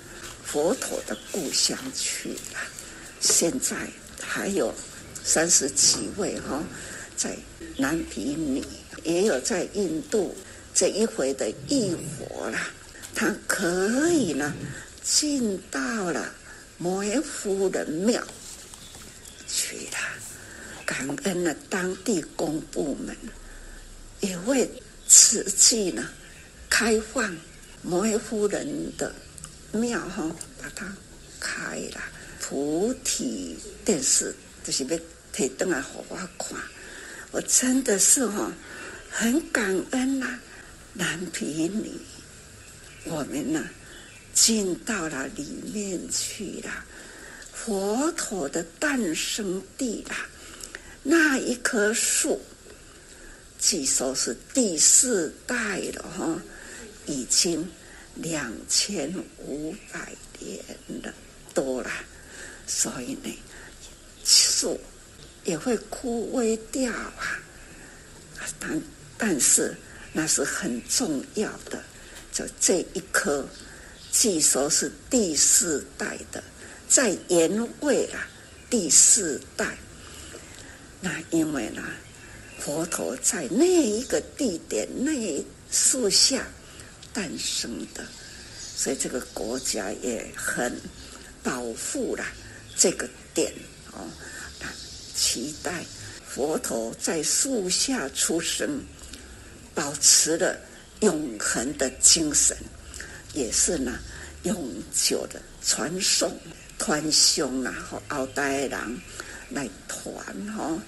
[0.44, 2.60] 佛陀的故乡去了。
[3.18, 3.76] 现在
[4.22, 4.72] 还有
[5.24, 6.62] 三十几位哈，
[7.16, 7.36] 在
[7.76, 8.64] 南皮尼，
[9.02, 10.36] 也有在印度。
[10.72, 12.58] 这一回的忆佛了，
[13.14, 14.54] 他可以呢
[15.02, 16.32] 进到了
[16.78, 18.22] 摩耶夫人庙
[19.48, 19.98] 去了，
[20.86, 23.16] 感恩了当地公部门，
[24.20, 24.70] 也为
[25.08, 26.08] 慈济呢
[26.68, 27.36] 开放。
[27.82, 29.14] 摩耶夫人的
[29.72, 30.30] 庙哈，
[30.60, 30.94] 把它
[31.40, 32.02] 开了。
[32.38, 34.98] 菩提电视就是要
[35.32, 36.58] 提灯来给我看，
[37.30, 38.52] 我真的是哈
[39.10, 40.38] 很感恩呐。
[40.92, 41.98] 南毗尼，
[43.04, 43.64] 我们呢
[44.34, 46.84] 进到了里面去了，
[47.54, 50.26] 佛陀的诞生地啦。
[51.02, 52.42] 那一棵树，
[53.60, 56.42] 据说是第四代了哈。
[57.06, 57.68] 已经
[58.16, 60.62] 两千五百年
[61.02, 61.12] 了
[61.52, 61.90] 多了，
[62.68, 63.38] 所以呢，
[64.24, 64.78] 树
[65.42, 67.40] 也会枯萎掉啊。
[68.60, 68.80] 但
[69.18, 69.74] 但是
[70.12, 71.82] 那是很重要的，
[72.32, 73.48] 就这一棵，
[74.12, 76.44] 据说是第四代的，
[76.88, 78.28] 在原位啊，
[78.68, 79.76] 第四代。
[81.00, 81.82] 那因为呢，
[82.60, 86.46] 佛陀在那一个地点，那树下。
[87.12, 88.06] 诞生的，
[88.76, 90.80] 所以这个国家也很
[91.42, 92.24] 保护了
[92.76, 93.52] 这个点
[93.90, 94.06] 哦，
[95.12, 95.84] 期待
[96.24, 98.80] 佛陀在树下出生，
[99.74, 100.56] 保持了
[101.00, 102.56] 永恒的精神，
[103.34, 103.98] 也是呢
[104.44, 106.32] 永久的传颂
[106.78, 109.00] 传颂啊，和后代人
[109.50, 110.14] 来传
[110.56, 110.80] 哦，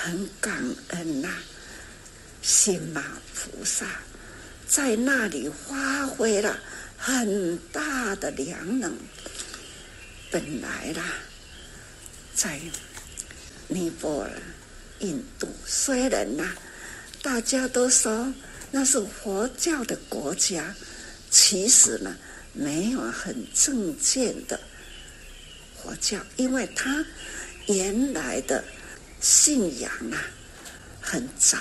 [0.00, 1.42] 很感恩呐、啊，
[2.40, 3.02] 心马
[3.34, 3.84] 菩萨。
[4.68, 6.56] 在那里发挥了
[6.96, 8.96] 很大的良能。
[10.30, 11.02] 本来啦，
[12.34, 12.60] 在
[13.66, 14.30] 尼泊尔、
[15.00, 16.54] 印度，虽然呐，
[17.22, 18.32] 大家都说
[18.70, 20.74] 那是佛教的国家，
[21.30, 22.14] 其实呢，
[22.52, 24.60] 没有很正见的
[25.82, 27.04] 佛教，因为他
[27.66, 28.62] 原来的
[29.20, 30.22] 信仰啊，
[31.00, 31.60] 很杂。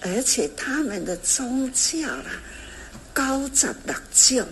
[0.00, 2.40] 而且他们的宗教啦，
[3.14, 4.46] 高杂六教，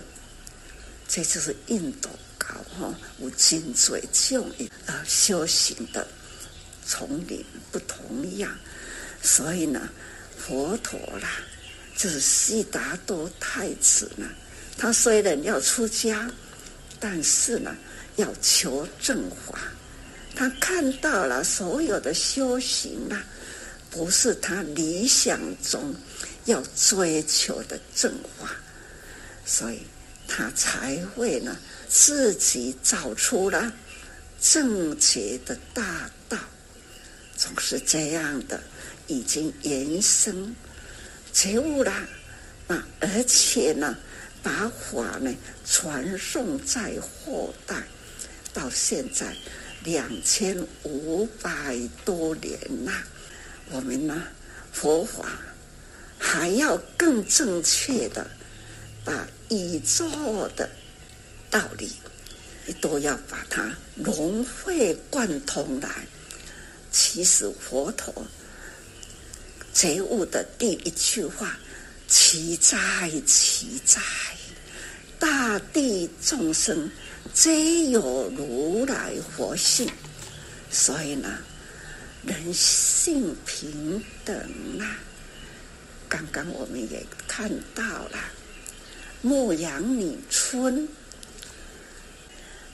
[1.07, 2.09] 这就是印度
[2.41, 2.47] 教
[2.79, 4.51] 哈，有真多种
[4.87, 6.09] 呃修行的
[6.87, 8.51] 丛林不同样，
[9.21, 9.91] 所以呢，
[10.39, 11.29] 佛陀啦，
[11.95, 14.27] 就是悉达多太子呢，
[14.79, 16.31] 他虽然要出家，
[16.99, 17.77] 但是呢，
[18.17, 19.59] 要求正法，
[20.35, 23.25] 他看到了所有的修行啊。
[23.91, 25.95] 不是他理想中
[26.47, 28.11] 要追求的正
[28.41, 28.51] 法，
[29.45, 29.81] 所以
[30.27, 31.55] 他才会呢
[31.91, 33.71] 自己找出了
[34.41, 36.39] 正觉的大道，
[37.37, 38.59] 总是这样的，
[39.09, 40.57] 已经延伸
[41.31, 41.93] 觉悟了
[42.69, 42.87] 啊！
[42.99, 43.95] 而且呢，
[44.43, 45.31] 把法呢
[45.67, 47.77] 传送在后代，
[48.55, 49.37] 到现在
[49.85, 52.93] 两千五百多年了，
[53.71, 54.23] 我们呢
[54.73, 55.25] 佛法
[56.19, 58.27] 还要更正确的
[59.05, 60.09] 把宇宙
[60.57, 60.69] 的
[61.51, 61.91] 道理。
[62.81, 66.07] 都要把它融会贯通来。
[66.93, 68.25] 其实佛陀
[69.75, 71.59] 觉悟的第一句话
[72.07, 74.01] ：“奇哉，奇哉！
[75.43, 76.89] 大地众生
[77.35, 79.91] 皆有如来佛性。”
[80.71, 81.37] 所以呢，
[82.25, 84.39] 人性平等
[84.79, 85.01] 啊！
[86.09, 88.19] 刚刚我们也看到了
[89.21, 90.89] 牧羊女村。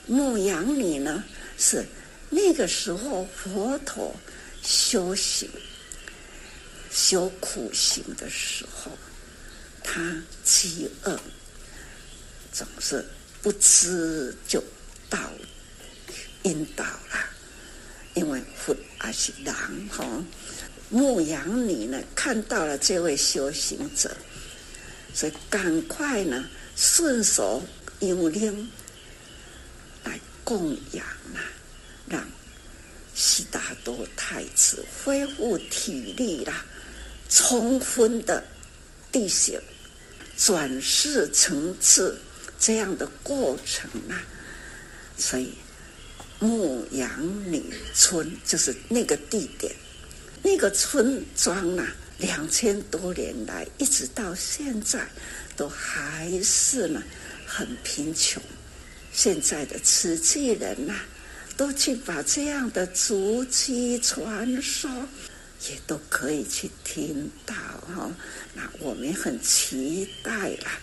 [0.05, 1.23] 牧羊女呢，
[1.57, 1.83] 是
[2.29, 4.15] 那个时候佛陀
[4.61, 5.49] 修行、
[6.91, 8.91] 修苦行的时候，
[9.83, 11.19] 他饥饿，
[12.51, 13.05] 总是
[13.41, 14.63] 不知就
[15.09, 15.19] 到
[16.43, 17.29] 晕倒了，
[18.13, 19.55] 因为佛还是狼
[19.89, 20.05] 哈。
[20.89, 24.15] 牧羊女呢，看到了这位修行者，
[25.13, 26.45] 所以赶快呢，
[26.75, 27.61] 顺手
[27.99, 28.69] 引领。
[30.45, 31.45] 供养啊，
[32.07, 32.27] 让
[33.13, 36.65] 悉达多太子恢复体力啦，
[37.29, 38.43] 充分的
[39.11, 39.61] 地形
[40.35, 42.17] 转世成智
[42.59, 44.21] 这样的过程啊，
[45.17, 45.53] 所以
[46.39, 49.73] 牧羊女村就是那个地点，
[50.43, 51.87] 那个村庄啊，
[52.17, 55.07] 两千多年来一直到现在
[55.55, 57.01] 都还是呢
[57.45, 58.41] 很贫穷。
[59.11, 60.95] 现在的慈济人呐、
[61.57, 64.89] 都去把这样的足迹传说，
[65.67, 68.11] 也都可以去听到哈、哦。
[68.53, 70.31] 那我们很期待
[70.63, 70.79] 啦，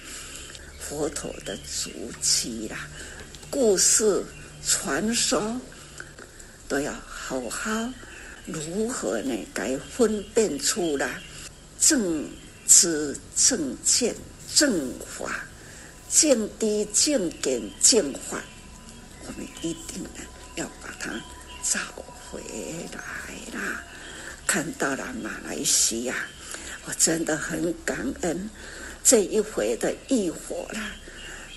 [0.89, 2.87] 佛陀的足迹啦，
[3.51, 4.24] 故事
[4.64, 5.61] 传说，
[6.68, 7.93] 都要好好
[8.47, 9.34] 如何呢？
[9.53, 11.20] 该分辨出来
[11.80, 12.30] 正
[12.68, 14.14] 知正见
[14.55, 15.45] 正法。
[16.09, 18.41] 见低见简见法，
[19.26, 20.20] 我们一定呢
[20.55, 21.11] 要把它
[21.64, 21.80] 找
[22.30, 22.41] 回
[22.93, 23.82] 来啦！
[24.47, 26.14] 看到了马来西亚，
[26.84, 28.49] 我真的很感恩
[29.09, 30.91] 这一回的异火啦，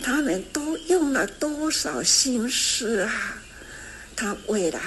[0.03, 3.41] 他们都用了多少心思啊！
[4.15, 4.79] 他为了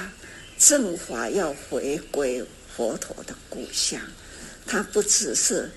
[0.57, 2.41] 正法要回归
[2.73, 3.99] 佛陀的故乡，
[4.65, 5.69] 他不只是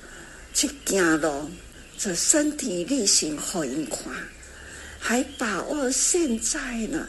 [0.54, 1.50] 去走路。
[1.98, 4.12] 这身体力行好一块，
[5.00, 7.08] 还把握现在呢，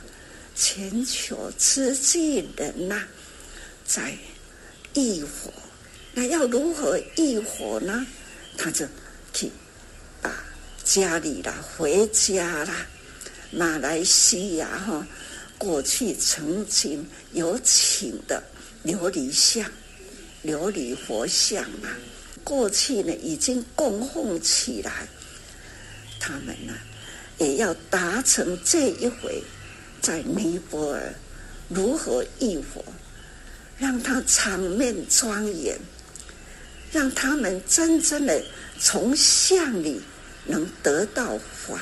[0.56, 3.04] 全球慈济人呐、
[3.86, 4.18] 在
[4.96, 5.54] 异火，
[6.14, 8.08] 那要如何异火呢？
[8.58, 8.88] 他就
[9.34, 9.52] 去
[10.88, 12.88] 家里啦，回家啦，
[13.52, 15.06] 马来西亚哈，
[15.58, 18.42] 过去曾经有请的
[18.86, 19.70] 琉璃像、
[20.46, 21.92] 琉璃佛像啊。
[22.42, 25.10] 过去呢，已经供奉起来，
[26.22, 26.74] 他们呢，
[27.38, 29.44] 也要达成这一回，
[30.02, 31.14] 在尼泊尔
[31.68, 32.82] 如何浴火，
[33.78, 35.78] 让他场面庄严，
[36.94, 38.42] 让他们真正的
[38.80, 40.00] 从像里
[40.48, 41.80] 能得到法，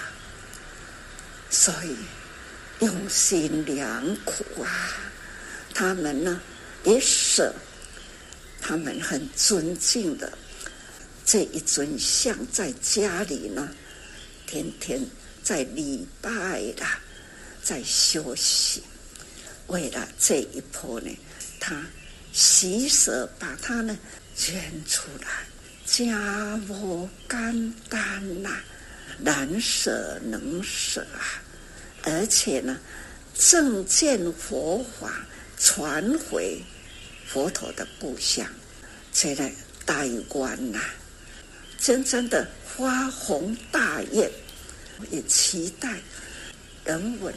[1.49, 1.95] 所以
[2.79, 4.97] 用心良苦啊，
[5.73, 6.41] 他们呢
[6.83, 7.53] 也舍，
[8.59, 10.37] 他们很尊敬的。
[11.25, 13.69] 这一尊像在家里呢，
[14.45, 15.03] 天天
[15.43, 16.99] 在礼拜啦，
[17.63, 18.83] 在修行。
[19.67, 21.09] 为了这一波呢，
[21.59, 21.83] 他
[22.31, 23.97] 喜舍把它呢
[24.35, 25.47] 捐出来，
[25.85, 28.49] 家无简单呐，
[29.19, 31.41] 难舍能舍啊！
[32.03, 32.77] 而且呢，
[33.35, 35.25] 正见佛法
[35.57, 36.59] 传回
[37.27, 38.47] 佛陀的故乡，
[39.13, 39.51] 这在
[39.85, 40.79] 台湾呐。
[41.77, 44.31] 真正的花红大宴，
[45.11, 45.99] 也期待
[46.83, 47.33] 人文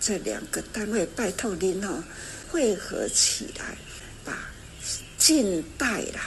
[0.00, 2.04] 这两个单位拜托您哦，
[2.50, 3.76] 汇合起来，
[4.24, 4.48] 把
[5.18, 6.20] 近代啦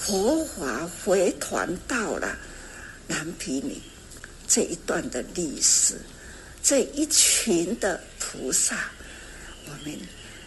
[0.00, 2.36] 佛法回传到了
[3.06, 3.80] 南皮尼
[4.48, 6.00] 这一段的历史，
[6.62, 8.90] 这一群的菩萨，
[9.66, 9.98] 我们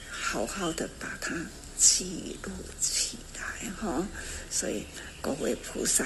[0.10, 1.36] 好好的把它
[1.78, 2.52] 记录
[2.82, 4.06] 起来哈，
[4.50, 4.84] 所以。
[5.22, 6.06] 各位菩萨，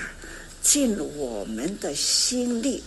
[0.61, 2.83] 尽我们的心力，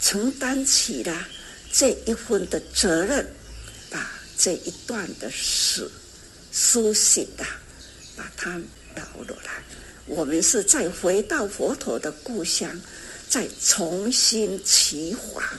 [0.00, 1.28] 承担起了
[1.72, 3.24] 这一份的责任，
[3.88, 5.88] 把这一段的史
[6.50, 7.46] 书写的，
[8.16, 8.60] 把它
[8.96, 9.62] 留落来。
[10.08, 12.80] 我们是再回到佛陀的故乡，
[13.28, 15.52] 再重新起法。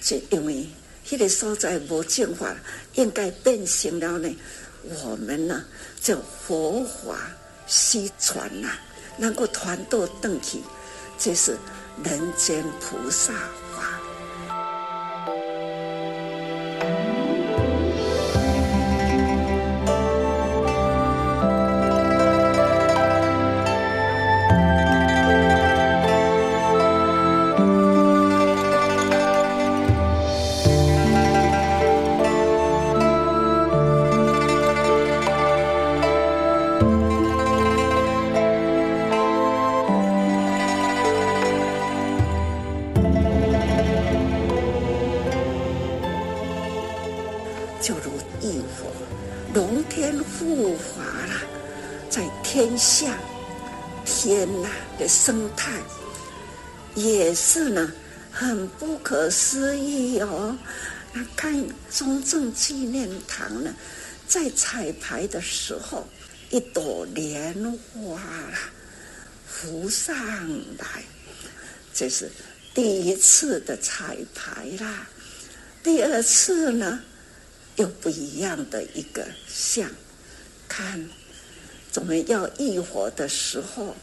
[0.00, 0.66] 就因为
[1.10, 2.54] 那个所在无净化，
[2.94, 4.36] 应该变成了呢，
[5.04, 5.64] 我们呢
[6.00, 7.16] 就佛法
[7.66, 8.70] 失传呐，
[9.16, 10.58] 能够传到转去，
[11.18, 11.56] 这是
[12.04, 13.32] 人间菩萨。
[52.76, 53.18] 像
[54.04, 54.68] 天呐
[54.98, 55.72] 的生态
[56.94, 57.92] 也是呢，
[58.30, 60.56] 很不可思议哦。
[61.12, 63.74] 那看中正纪念堂呢，
[64.28, 66.06] 在彩排的时候，
[66.50, 67.54] 一朵莲
[67.92, 68.20] 花
[69.46, 70.14] 浮上
[70.78, 71.02] 来，
[71.94, 72.30] 这是
[72.74, 75.08] 第一次的彩排啦。
[75.82, 77.00] 第二次呢，
[77.76, 79.90] 又不一样的一个像，
[80.68, 81.08] 看
[81.96, 83.96] 我们要浴火的时候。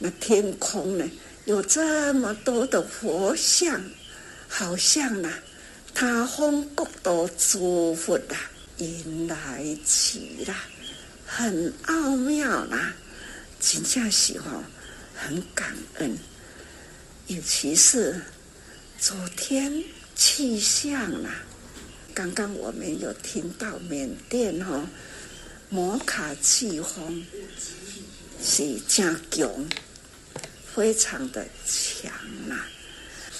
[0.00, 1.10] 那天空呢，
[1.44, 3.82] 有这么多的佛像，
[4.46, 5.28] 好像呢，
[5.92, 8.38] 他方国土诸佛啊，
[8.76, 10.54] 迎来起了，
[11.26, 12.94] 很奥妙啦，
[13.58, 14.62] 真正是哈，
[15.16, 16.16] 很感恩。
[17.26, 18.22] 尤其是
[19.00, 19.82] 昨天
[20.14, 21.42] 气象啦，
[22.14, 24.88] 刚刚我们有听到缅甸哈，
[25.68, 27.24] 摩卡季风
[28.42, 29.68] 是真强。
[30.74, 32.12] 非常的强
[32.46, 32.54] 呐、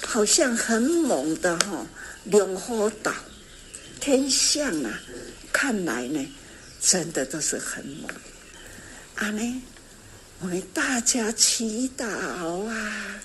[0.01, 1.87] 好像很猛的哈、哦，
[2.25, 3.13] 龙虎岛
[4.01, 4.99] 天象啊，
[5.53, 6.27] 看来呢，
[6.81, 8.11] 真的都是很猛。
[9.15, 9.61] 啊呢，
[10.41, 12.05] 我们大家祈祷
[12.65, 13.21] 啊，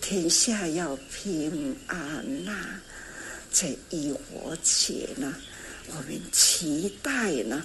[0.00, 2.80] 天下要平安呐、啊，
[3.52, 5.34] 这一火节呢，
[5.88, 7.60] 我们期待呢，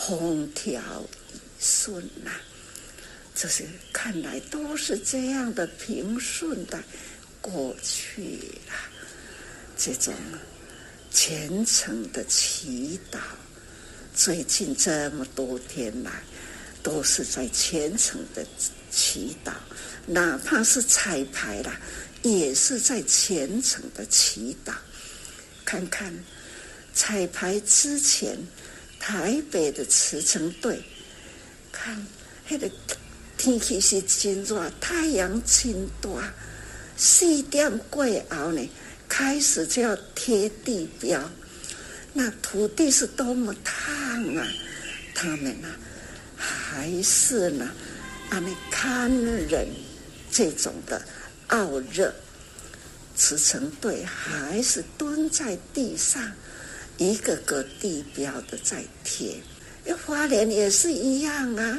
[0.00, 2.40] 风调雨顺呐、啊。
[3.34, 6.82] 这些看来都是这样的平顺的
[7.40, 8.38] 过去
[8.68, 8.74] 了。
[9.76, 10.14] 这种
[11.10, 13.18] 虔诚的祈祷，
[14.14, 16.22] 最近这么多天来，
[16.82, 18.46] 都是在虔诚的
[18.90, 19.52] 祈祷，
[20.06, 21.72] 哪怕是彩排了，
[22.22, 24.74] 也是在虔诚的祈祷。
[25.64, 26.12] 看看
[26.92, 28.36] 彩排之前，
[29.00, 30.80] 台北的慈诚队，
[31.72, 32.06] 看
[32.48, 32.70] 那个。
[33.36, 36.10] 天气是真热，太阳真大。
[36.94, 38.70] 四点过后呢，
[39.08, 41.18] 开始就要贴地标。
[42.12, 44.46] 那土地是多么烫啊！
[45.14, 45.68] 他们呢，
[46.36, 47.70] 还是呢，
[48.28, 49.66] 他们堪忍
[50.30, 51.02] 这种的
[51.46, 52.14] 傲热。
[53.16, 56.30] 慈诚队还是蹲在地上，
[57.00, 59.34] 一个个地标的在贴。
[59.86, 61.78] 要花莲也是一样啊。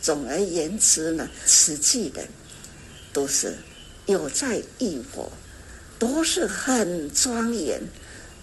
[0.00, 2.24] 总而言之呢，实际的
[3.12, 3.56] 都是
[4.06, 5.32] 有在浴火，
[5.98, 7.80] 都是很庄严、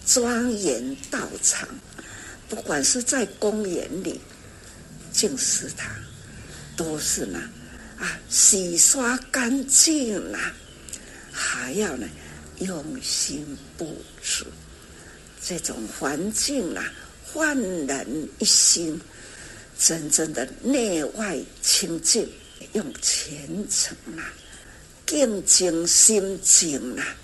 [0.04, 1.66] 庄严道场。
[2.50, 4.20] 不管是在公园里、
[5.10, 5.90] 净食堂，
[6.76, 7.40] 都是呢
[7.98, 10.38] 啊，洗刷干净呐，
[11.32, 12.06] 还要呢
[12.58, 14.44] 用心布置
[15.42, 16.92] 这种环境啊，
[17.24, 18.06] 焕然
[18.38, 19.00] 一新。
[19.78, 22.30] 真正的内外清净，
[22.74, 24.30] 用虔诚啊、
[25.06, 27.16] 敬敬心境啊，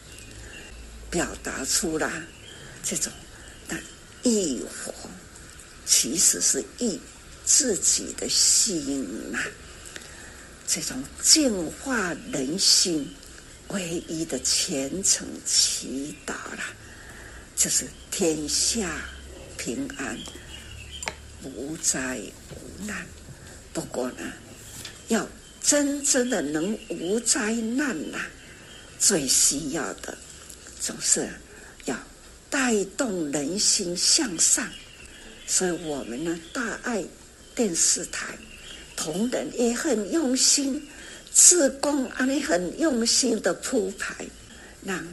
[1.11, 2.11] 表达出了
[2.83, 3.13] 这种
[3.69, 3.77] 的
[4.23, 4.95] 浴火，
[5.85, 6.99] 其实是意
[7.45, 9.39] 自己的心呐、
[10.67, 13.15] 这种净化人心
[13.69, 16.65] 唯一的虔诚祈祷了，
[17.57, 19.03] 就是天下
[19.57, 20.17] 平安。
[21.43, 23.07] 无灾无难，
[23.73, 24.33] 不过呢，
[25.09, 25.29] 要
[25.63, 28.19] 真正的能无灾难呐，
[28.99, 30.17] 最需要的
[30.81, 31.29] 总是
[31.85, 31.97] 要
[32.51, 34.69] 带动人心向上。
[35.47, 37.05] 所以我们呢，大爱
[37.55, 38.37] 电视台
[38.97, 40.85] 同仁也很用心，
[41.33, 44.27] 自工啊，你很用心的铺排，
[44.83, 45.07] 让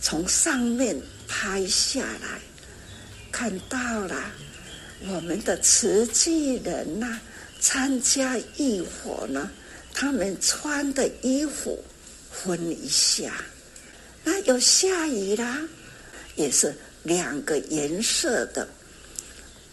[0.00, 2.40] 从上面拍下来。
[3.30, 4.32] 看到了
[5.06, 7.20] 我们的慈济人呐、
[7.60, 9.48] 参加义火呢，
[9.94, 11.84] 他们穿的衣服
[12.32, 13.32] 分一下，
[14.24, 15.60] 那有下雨啦，
[16.34, 16.74] 也是
[17.04, 18.66] 两个颜色的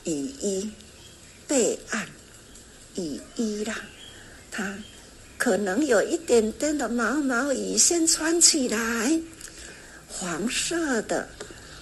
[0.04, 0.70] 雨衣，
[1.48, 2.08] 备案
[2.96, 3.82] 雨衣啦，
[4.52, 4.78] 他
[5.38, 9.20] 可能有一点点的毛毛雨，先穿起来，
[10.08, 11.28] 黄色的。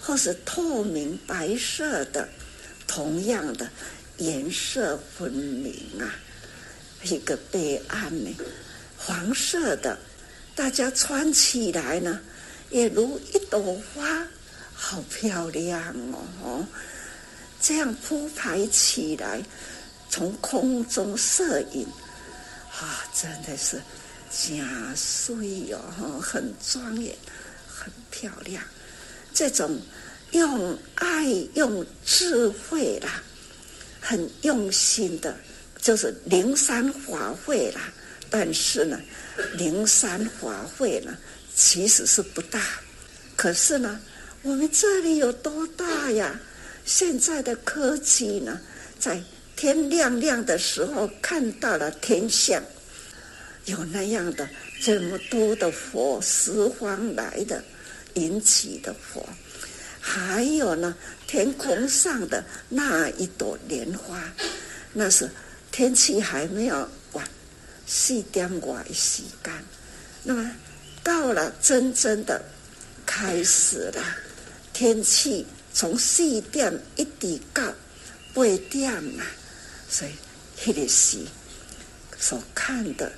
[0.06, 2.28] 或是透明白色的，
[2.86, 3.70] 同样的
[4.18, 6.14] 颜色分明啊，
[7.04, 8.30] 一个备案呢，
[8.98, 9.98] 黄色的，
[10.56, 12.20] 大家穿起来呢，
[12.70, 14.28] 也如一朵花，
[14.74, 15.96] 好漂亮
[16.44, 16.68] 哦！
[17.62, 19.42] 这样铺排起来，
[20.10, 21.88] 从空中摄影，
[22.78, 23.78] 啊，真的是
[24.30, 27.16] 假碎哦，很庄严，
[27.66, 28.62] 很漂亮。
[29.34, 29.80] 这种
[30.32, 31.26] 用爱、
[31.56, 33.22] 用智慧啦，
[34.00, 35.36] 很用心的，
[35.82, 37.82] 就是灵山法会啦。
[38.30, 39.00] 但是呢，
[39.54, 41.16] 灵山法会呢，
[41.56, 42.60] 其实是不大。
[43.36, 44.00] 可是呢，
[44.42, 46.40] 我们这里有多大呀？
[46.86, 48.60] 现在的科技呢，
[49.00, 49.22] 在
[49.56, 52.62] 天亮亮的时候看到了天象，
[53.66, 54.50] 有那样的
[54.82, 57.64] 这么多的佛，十方来的。
[58.16, 59.28] 引起的火，
[60.00, 60.96] 还有呢，
[61.28, 64.22] 天空上的那一朵莲花，
[64.94, 65.30] 那是
[65.72, 67.28] 天气还没有晚，
[67.86, 69.54] 四点外时间。
[70.24, 70.52] 那么
[71.04, 72.44] 到了真正的
[73.06, 74.04] 开始了，
[74.74, 77.64] 天气从四点一直到
[78.34, 79.26] 八点了，
[79.90, 80.12] 所以
[80.66, 81.20] 那个时
[82.18, 83.12] 所看的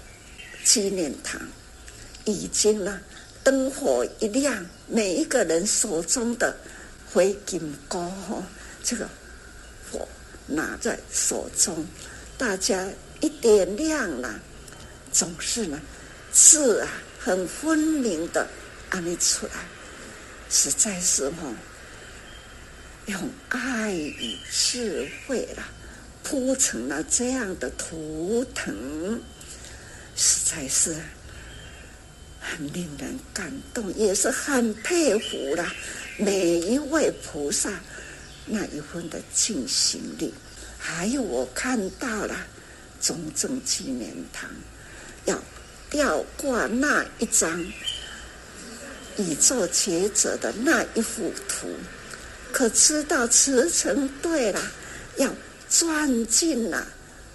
[0.63, 1.41] 纪念堂
[2.25, 2.99] 已经呢。
[3.45, 6.57] 灯火一亮，每一个人手中的
[7.13, 8.11] 回金膏，
[8.83, 9.07] 这个
[9.91, 10.07] 火
[10.47, 11.85] 拿在手中，
[12.39, 12.89] 大家
[13.19, 14.41] 一点亮了，
[15.11, 15.79] 总是呢
[16.31, 16.89] 字啊
[17.19, 18.47] 很分明的
[18.89, 19.53] 按理出来，
[20.49, 21.53] 实在是哈，
[23.05, 25.63] 用爱与智慧了
[26.23, 29.21] 铺成了这样的图腾，
[30.15, 30.95] 实在是。
[32.45, 35.73] 很令人感动，也是很佩服啦。
[36.17, 37.71] 每一位菩萨
[38.45, 40.33] 那一份的尽心力，
[40.77, 42.35] 还有我看到了
[43.01, 44.49] 中正纪念堂
[45.25, 45.41] 要
[45.89, 47.59] 吊挂那一张
[49.17, 51.67] 宇宙觉者的那一幅图，
[52.51, 54.61] 可知道慈诚对了，
[55.17, 55.33] 要
[55.67, 56.87] 钻进了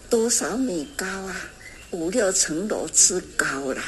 [0.08, 1.36] 多少米高啊？
[1.90, 3.82] 五六层楼之高了。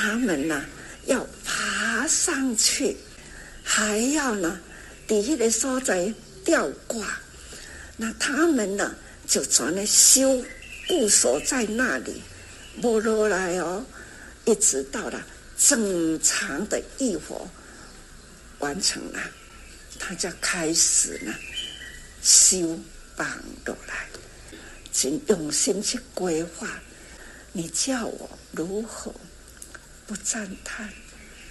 [0.00, 0.64] 他们呢，
[1.06, 2.96] 要爬上去，
[3.64, 4.60] 还要呢，
[5.08, 7.18] 底下的所在吊挂。
[7.96, 8.94] 那他们呢，
[9.26, 10.44] 就专门修
[10.86, 12.22] 固守在那里，
[12.80, 13.84] 不落来哦，
[14.44, 15.20] 一直到了
[15.58, 17.48] 正常的浴火
[18.60, 19.18] 完成了，
[19.98, 21.34] 他就开始呢
[22.22, 22.78] 修
[23.16, 23.28] 绑
[23.64, 24.06] 落来，
[24.92, 26.68] 请用心去规划。
[27.52, 29.12] 你叫我如何？
[30.08, 30.90] 不赞叹，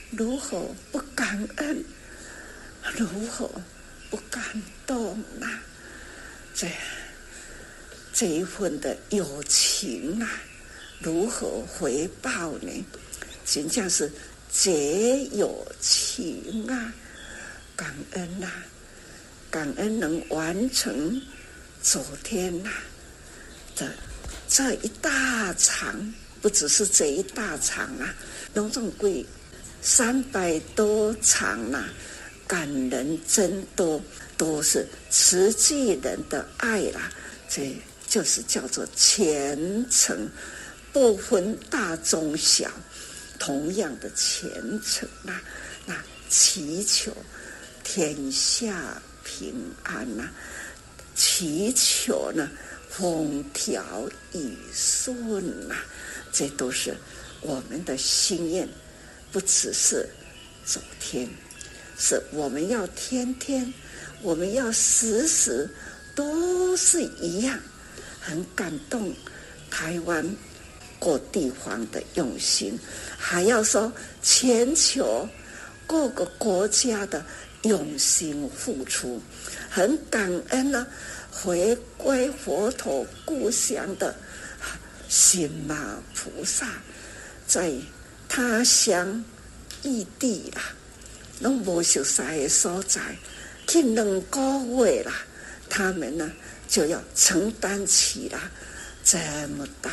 [0.10, 1.86] 如何不感恩？
[2.98, 3.48] 如何
[4.10, 4.44] 不感
[4.88, 5.62] 动啊？
[6.56, 6.68] 这
[8.12, 10.42] 这一份的友情啊，
[11.00, 12.86] 如何回报呢？
[13.46, 14.12] 真正是
[14.52, 16.92] 结友情啊，
[17.76, 18.66] 感恩啊，
[19.52, 21.22] 感恩能完成
[21.84, 22.72] 昨天呐
[23.76, 23.94] 的
[24.48, 26.12] 这一大场。
[26.42, 28.14] 不只是这一大场啊，
[28.54, 29.26] 隆重贵
[29.82, 31.90] 三百多场啊，
[32.48, 34.02] 感人真多，
[34.38, 37.12] 都是慈济人的爱啦、
[37.50, 37.76] 这
[38.08, 40.30] 就是叫做虔诚，
[40.94, 42.72] 不分大中小，
[43.38, 44.50] 同样的虔
[44.82, 45.42] 诚啊。
[45.86, 45.96] 那
[46.30, 47.12] 祈求
[47.84, 50.30] 天下平安呐、
[51.16, 52.50] 祈求呢
[52.90, 55.86] 风调雨顺呐、啊。
[56.38, 56.96] 这都是
[57.42, 58.70] 我们的心愿，
[59.32, 60.08] 不只是
[60.64, 61.28] 昨天，
[61.98, 63.74] 是我们要天天，
[64.22, 65.68] 我们要时时
[66.14, 67.60] 都是一样，
[68.22, 69.12] 很感动
[69.72, 70.24] 台湾
[71.00, 72.78] 各地方的用心，
[73.18, 75.28] 还要说全球
[75.88, 77.26] 各个国家的
[77.64, 79.20] 用心付出，
[79.72, 80.86] 很感恩呢、
[81.32, 84.16] 回归佛陀故乡的。
[85.08, 86.68] 心马菩萨
[87.46, 87.74] 在
[88.28, 89.24] 他乡
[89.84, 90.62] 异地啦，
[91.40, 93.16] 拢无熟悉的所在，
[93.68, 95.14] 去两个月啦，
[95.70, 96.32] 他们呢
[96.68, 98.40] 就要承担起了
[99.04, 99.18] 这
[99.58, 99.92] 么大，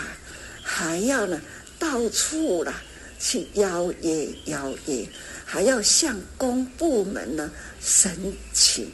[0.63, 1.41] 还要呢
[1.79, 2.83] 到处啦
[3.21, 5.07] 去邀约邀约，
[5.45, 7.51] 还要向公部门呢
[7.81, 8.91] 申请，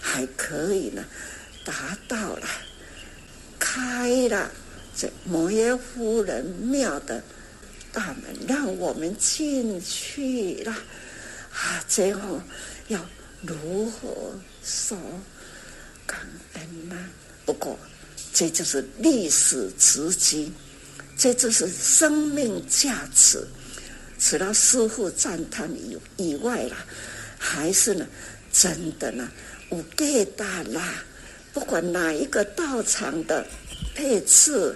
[0.00, 1.04] 还可以呢
[1.64, 2.48] 达到了
[3.58, 4.50] 开了
[4.98, 7.22] 这摩耶夫人庙的
[7.92, 10.72] 大门，让我们进去了
[11.52, 11.82] 啊！
[11.88, 12.42] 最后
[12.88, 13.00] 要。
[13.40, 14.32] 如何
[14.64, 14.98] 说
[16.04, 16.18] 感
[16.54, 16.96] 恩呢？
[17.46, 17.78] 不过，
[18.32, 20.52] 这就是历史足迹，
[21.16, 23.46] 这就是生命价值。
[24.18, 26.84] 除了师父赞叹以以外啦，
[27.38, 28.04] 还是呢，
[28.52, 29.30] 真的呢，
[29.70, 30.94] 有给大啦。
[31.52, 33.46] 不管哪一个道场的
[33.94, 34.74] 配置，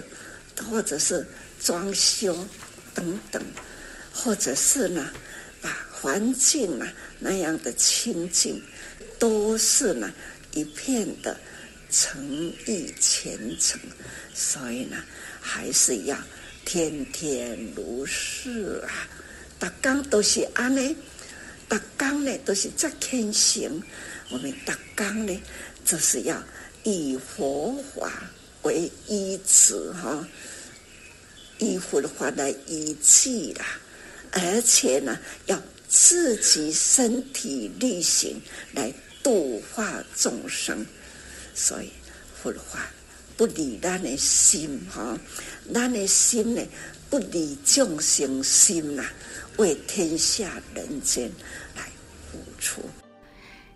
[0.69, 1.25] 或者是
[1.59, 2.47] 装修
[2.93, 3.41] 等等，
[4.13, 5.11] 或者是呢，
[5.61, 6.87] 把环境啊。
[7.19, 8.61] 那样的清净，
[9.17, 10.11] 都是呢
[10.53, 11.39] 一片的
[11.89, 13.79] 诚意虔诚，
[14.33, 14.97] 所以呢，
[15.39, 16.17] 还是要
[16.65, 19.07] 天天如是啊。
[19.57, 20.95] 大纲都是安呢，
[21.69, 23.81] 大纲呢都是在天行。
[24.29, 25.41] 我们大纲呢，
[25.85, 26.43] 就是要
[26.83, 28.11] 以佛法
[28.63, 30.27] 为依止哈，
[31.59, 33.65] 以佛法来依据啦，
[34.31, 35.61] 而且呢要。
[35.95, 38.41] 自己身体力行
[38.73, 38.91] 来
[39.21, 40.83] 度化众生，
[41.53, 41.91] 所以
[42.41, 42.89] 佛法
[43.37, 45.15] 不离咱的心哈，
[45.71, 46.63] 咱的心呢
[47.11, 49.05] 不离众生心呐，
[49.57, 51.31] 为天下人间
[51.75, 51.83] 来
[52.31, 52.81] 付出。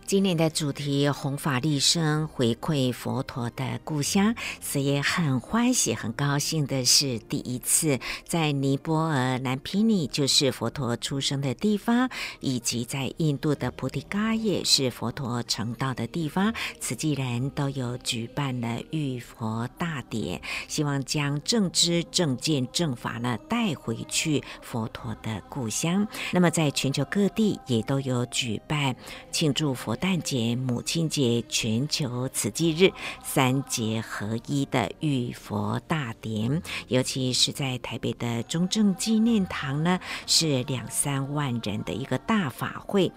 [0.07, 26.07] 今年的主题“弘法利生，回馈佛陀的故乡”，所以很欢喜、很高兴的是，第一次在尼泊尔南毗尼，就是佛陀出生的地方，以及在印度的菩提伽耶，是佛陀成道的地方，此地人都有举办了浴佛大典，希望将正知、正见、正法呢带回去佛陀的故乡。
[26.31, 28.95] 那么，在全球各地也都有举办
[29.33, 29.96] 庆祝佛。
[29.97, 32.91] 诞节、母亲节、全球慈济日
[33.23, 43.11] 三节合一的浴佛大典，尤其是在台北的中正纪念堂呢，是两三万人的一个大法会。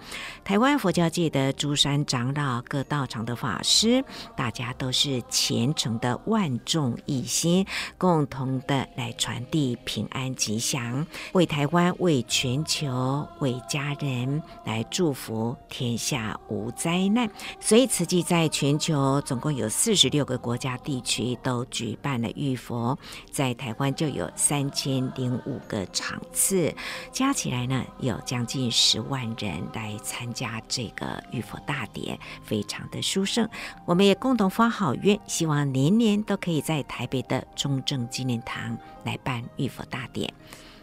[0.45, 4.05] 台湾佛教界的诸山长老、各道场的法师，
[4.37, 7.67] 大家都是虔诚的万众一心，
[7.99, 22.99] 共同的来传递平安吉祥，为台湾、为全球、为家人来祝福天下无灾难，所以慈济在全球总共有四十六个国家地区都举办了浴佛，
[23.31, 26.75] 在台湾就有三千零五个场次，
[27.13, 33.49] 加起来呢有将近十万人来参加这个浴佛大典，非常的殊胜。
[33.85, 40.33] 我们也共同发好愿，希望年年都可以在台北的中正纪念堂来办浴佛大典。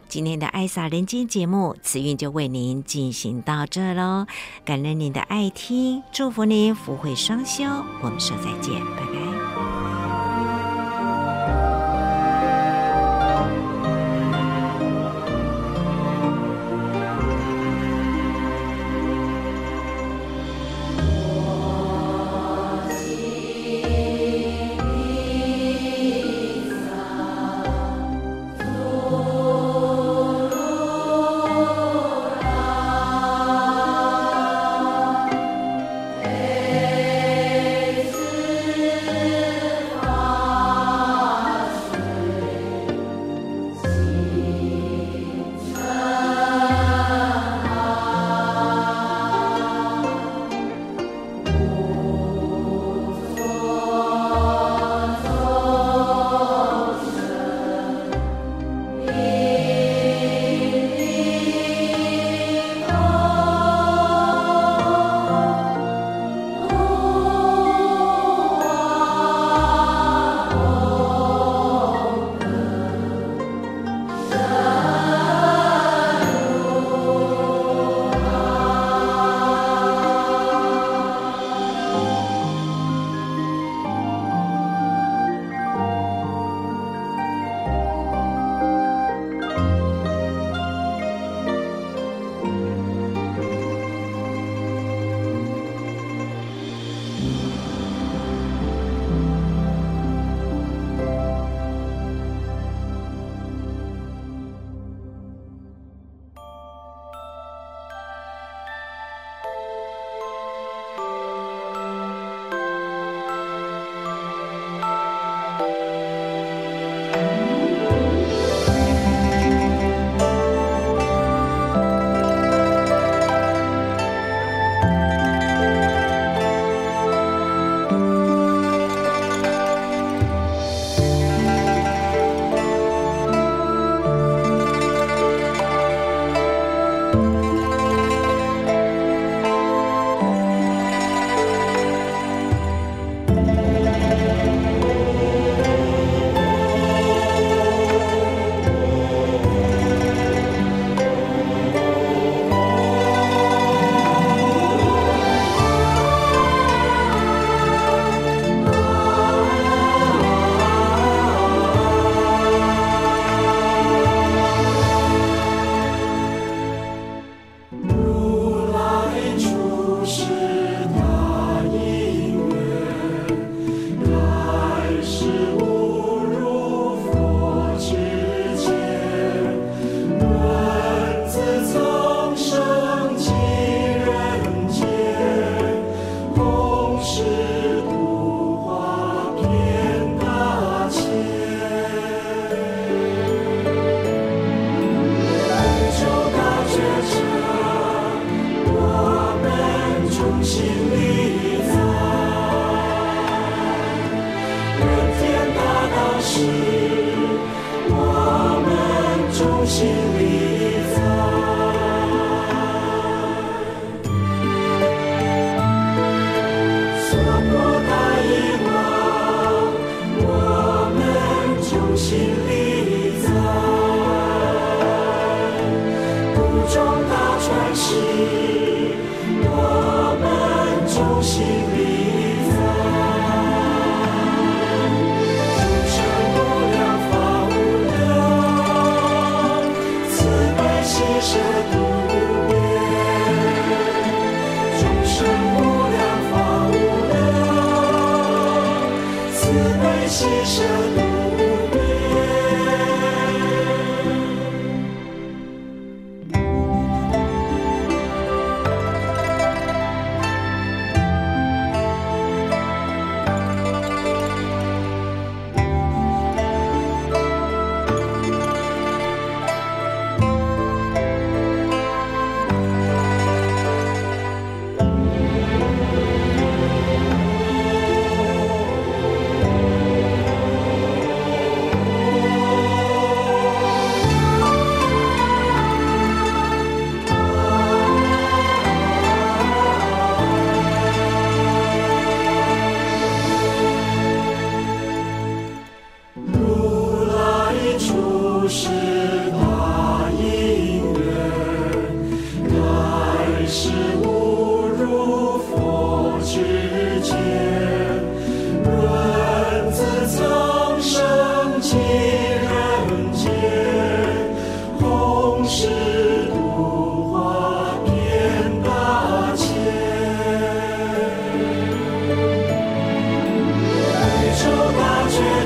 [0.10, 4.26] 今天的爱洒人间节目，慈韵就为您进行到这喽。
[4.64, 7.64] 感恩您的爱听，祝福您福慧双修。
[8.01, 10.07] 我们说再见，拜拜。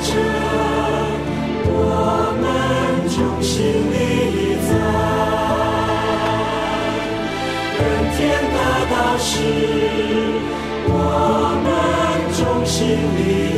[0.04, 0.18] 是
[10.88, 10.93] 我
[11.64, 13.51] 们衷心的。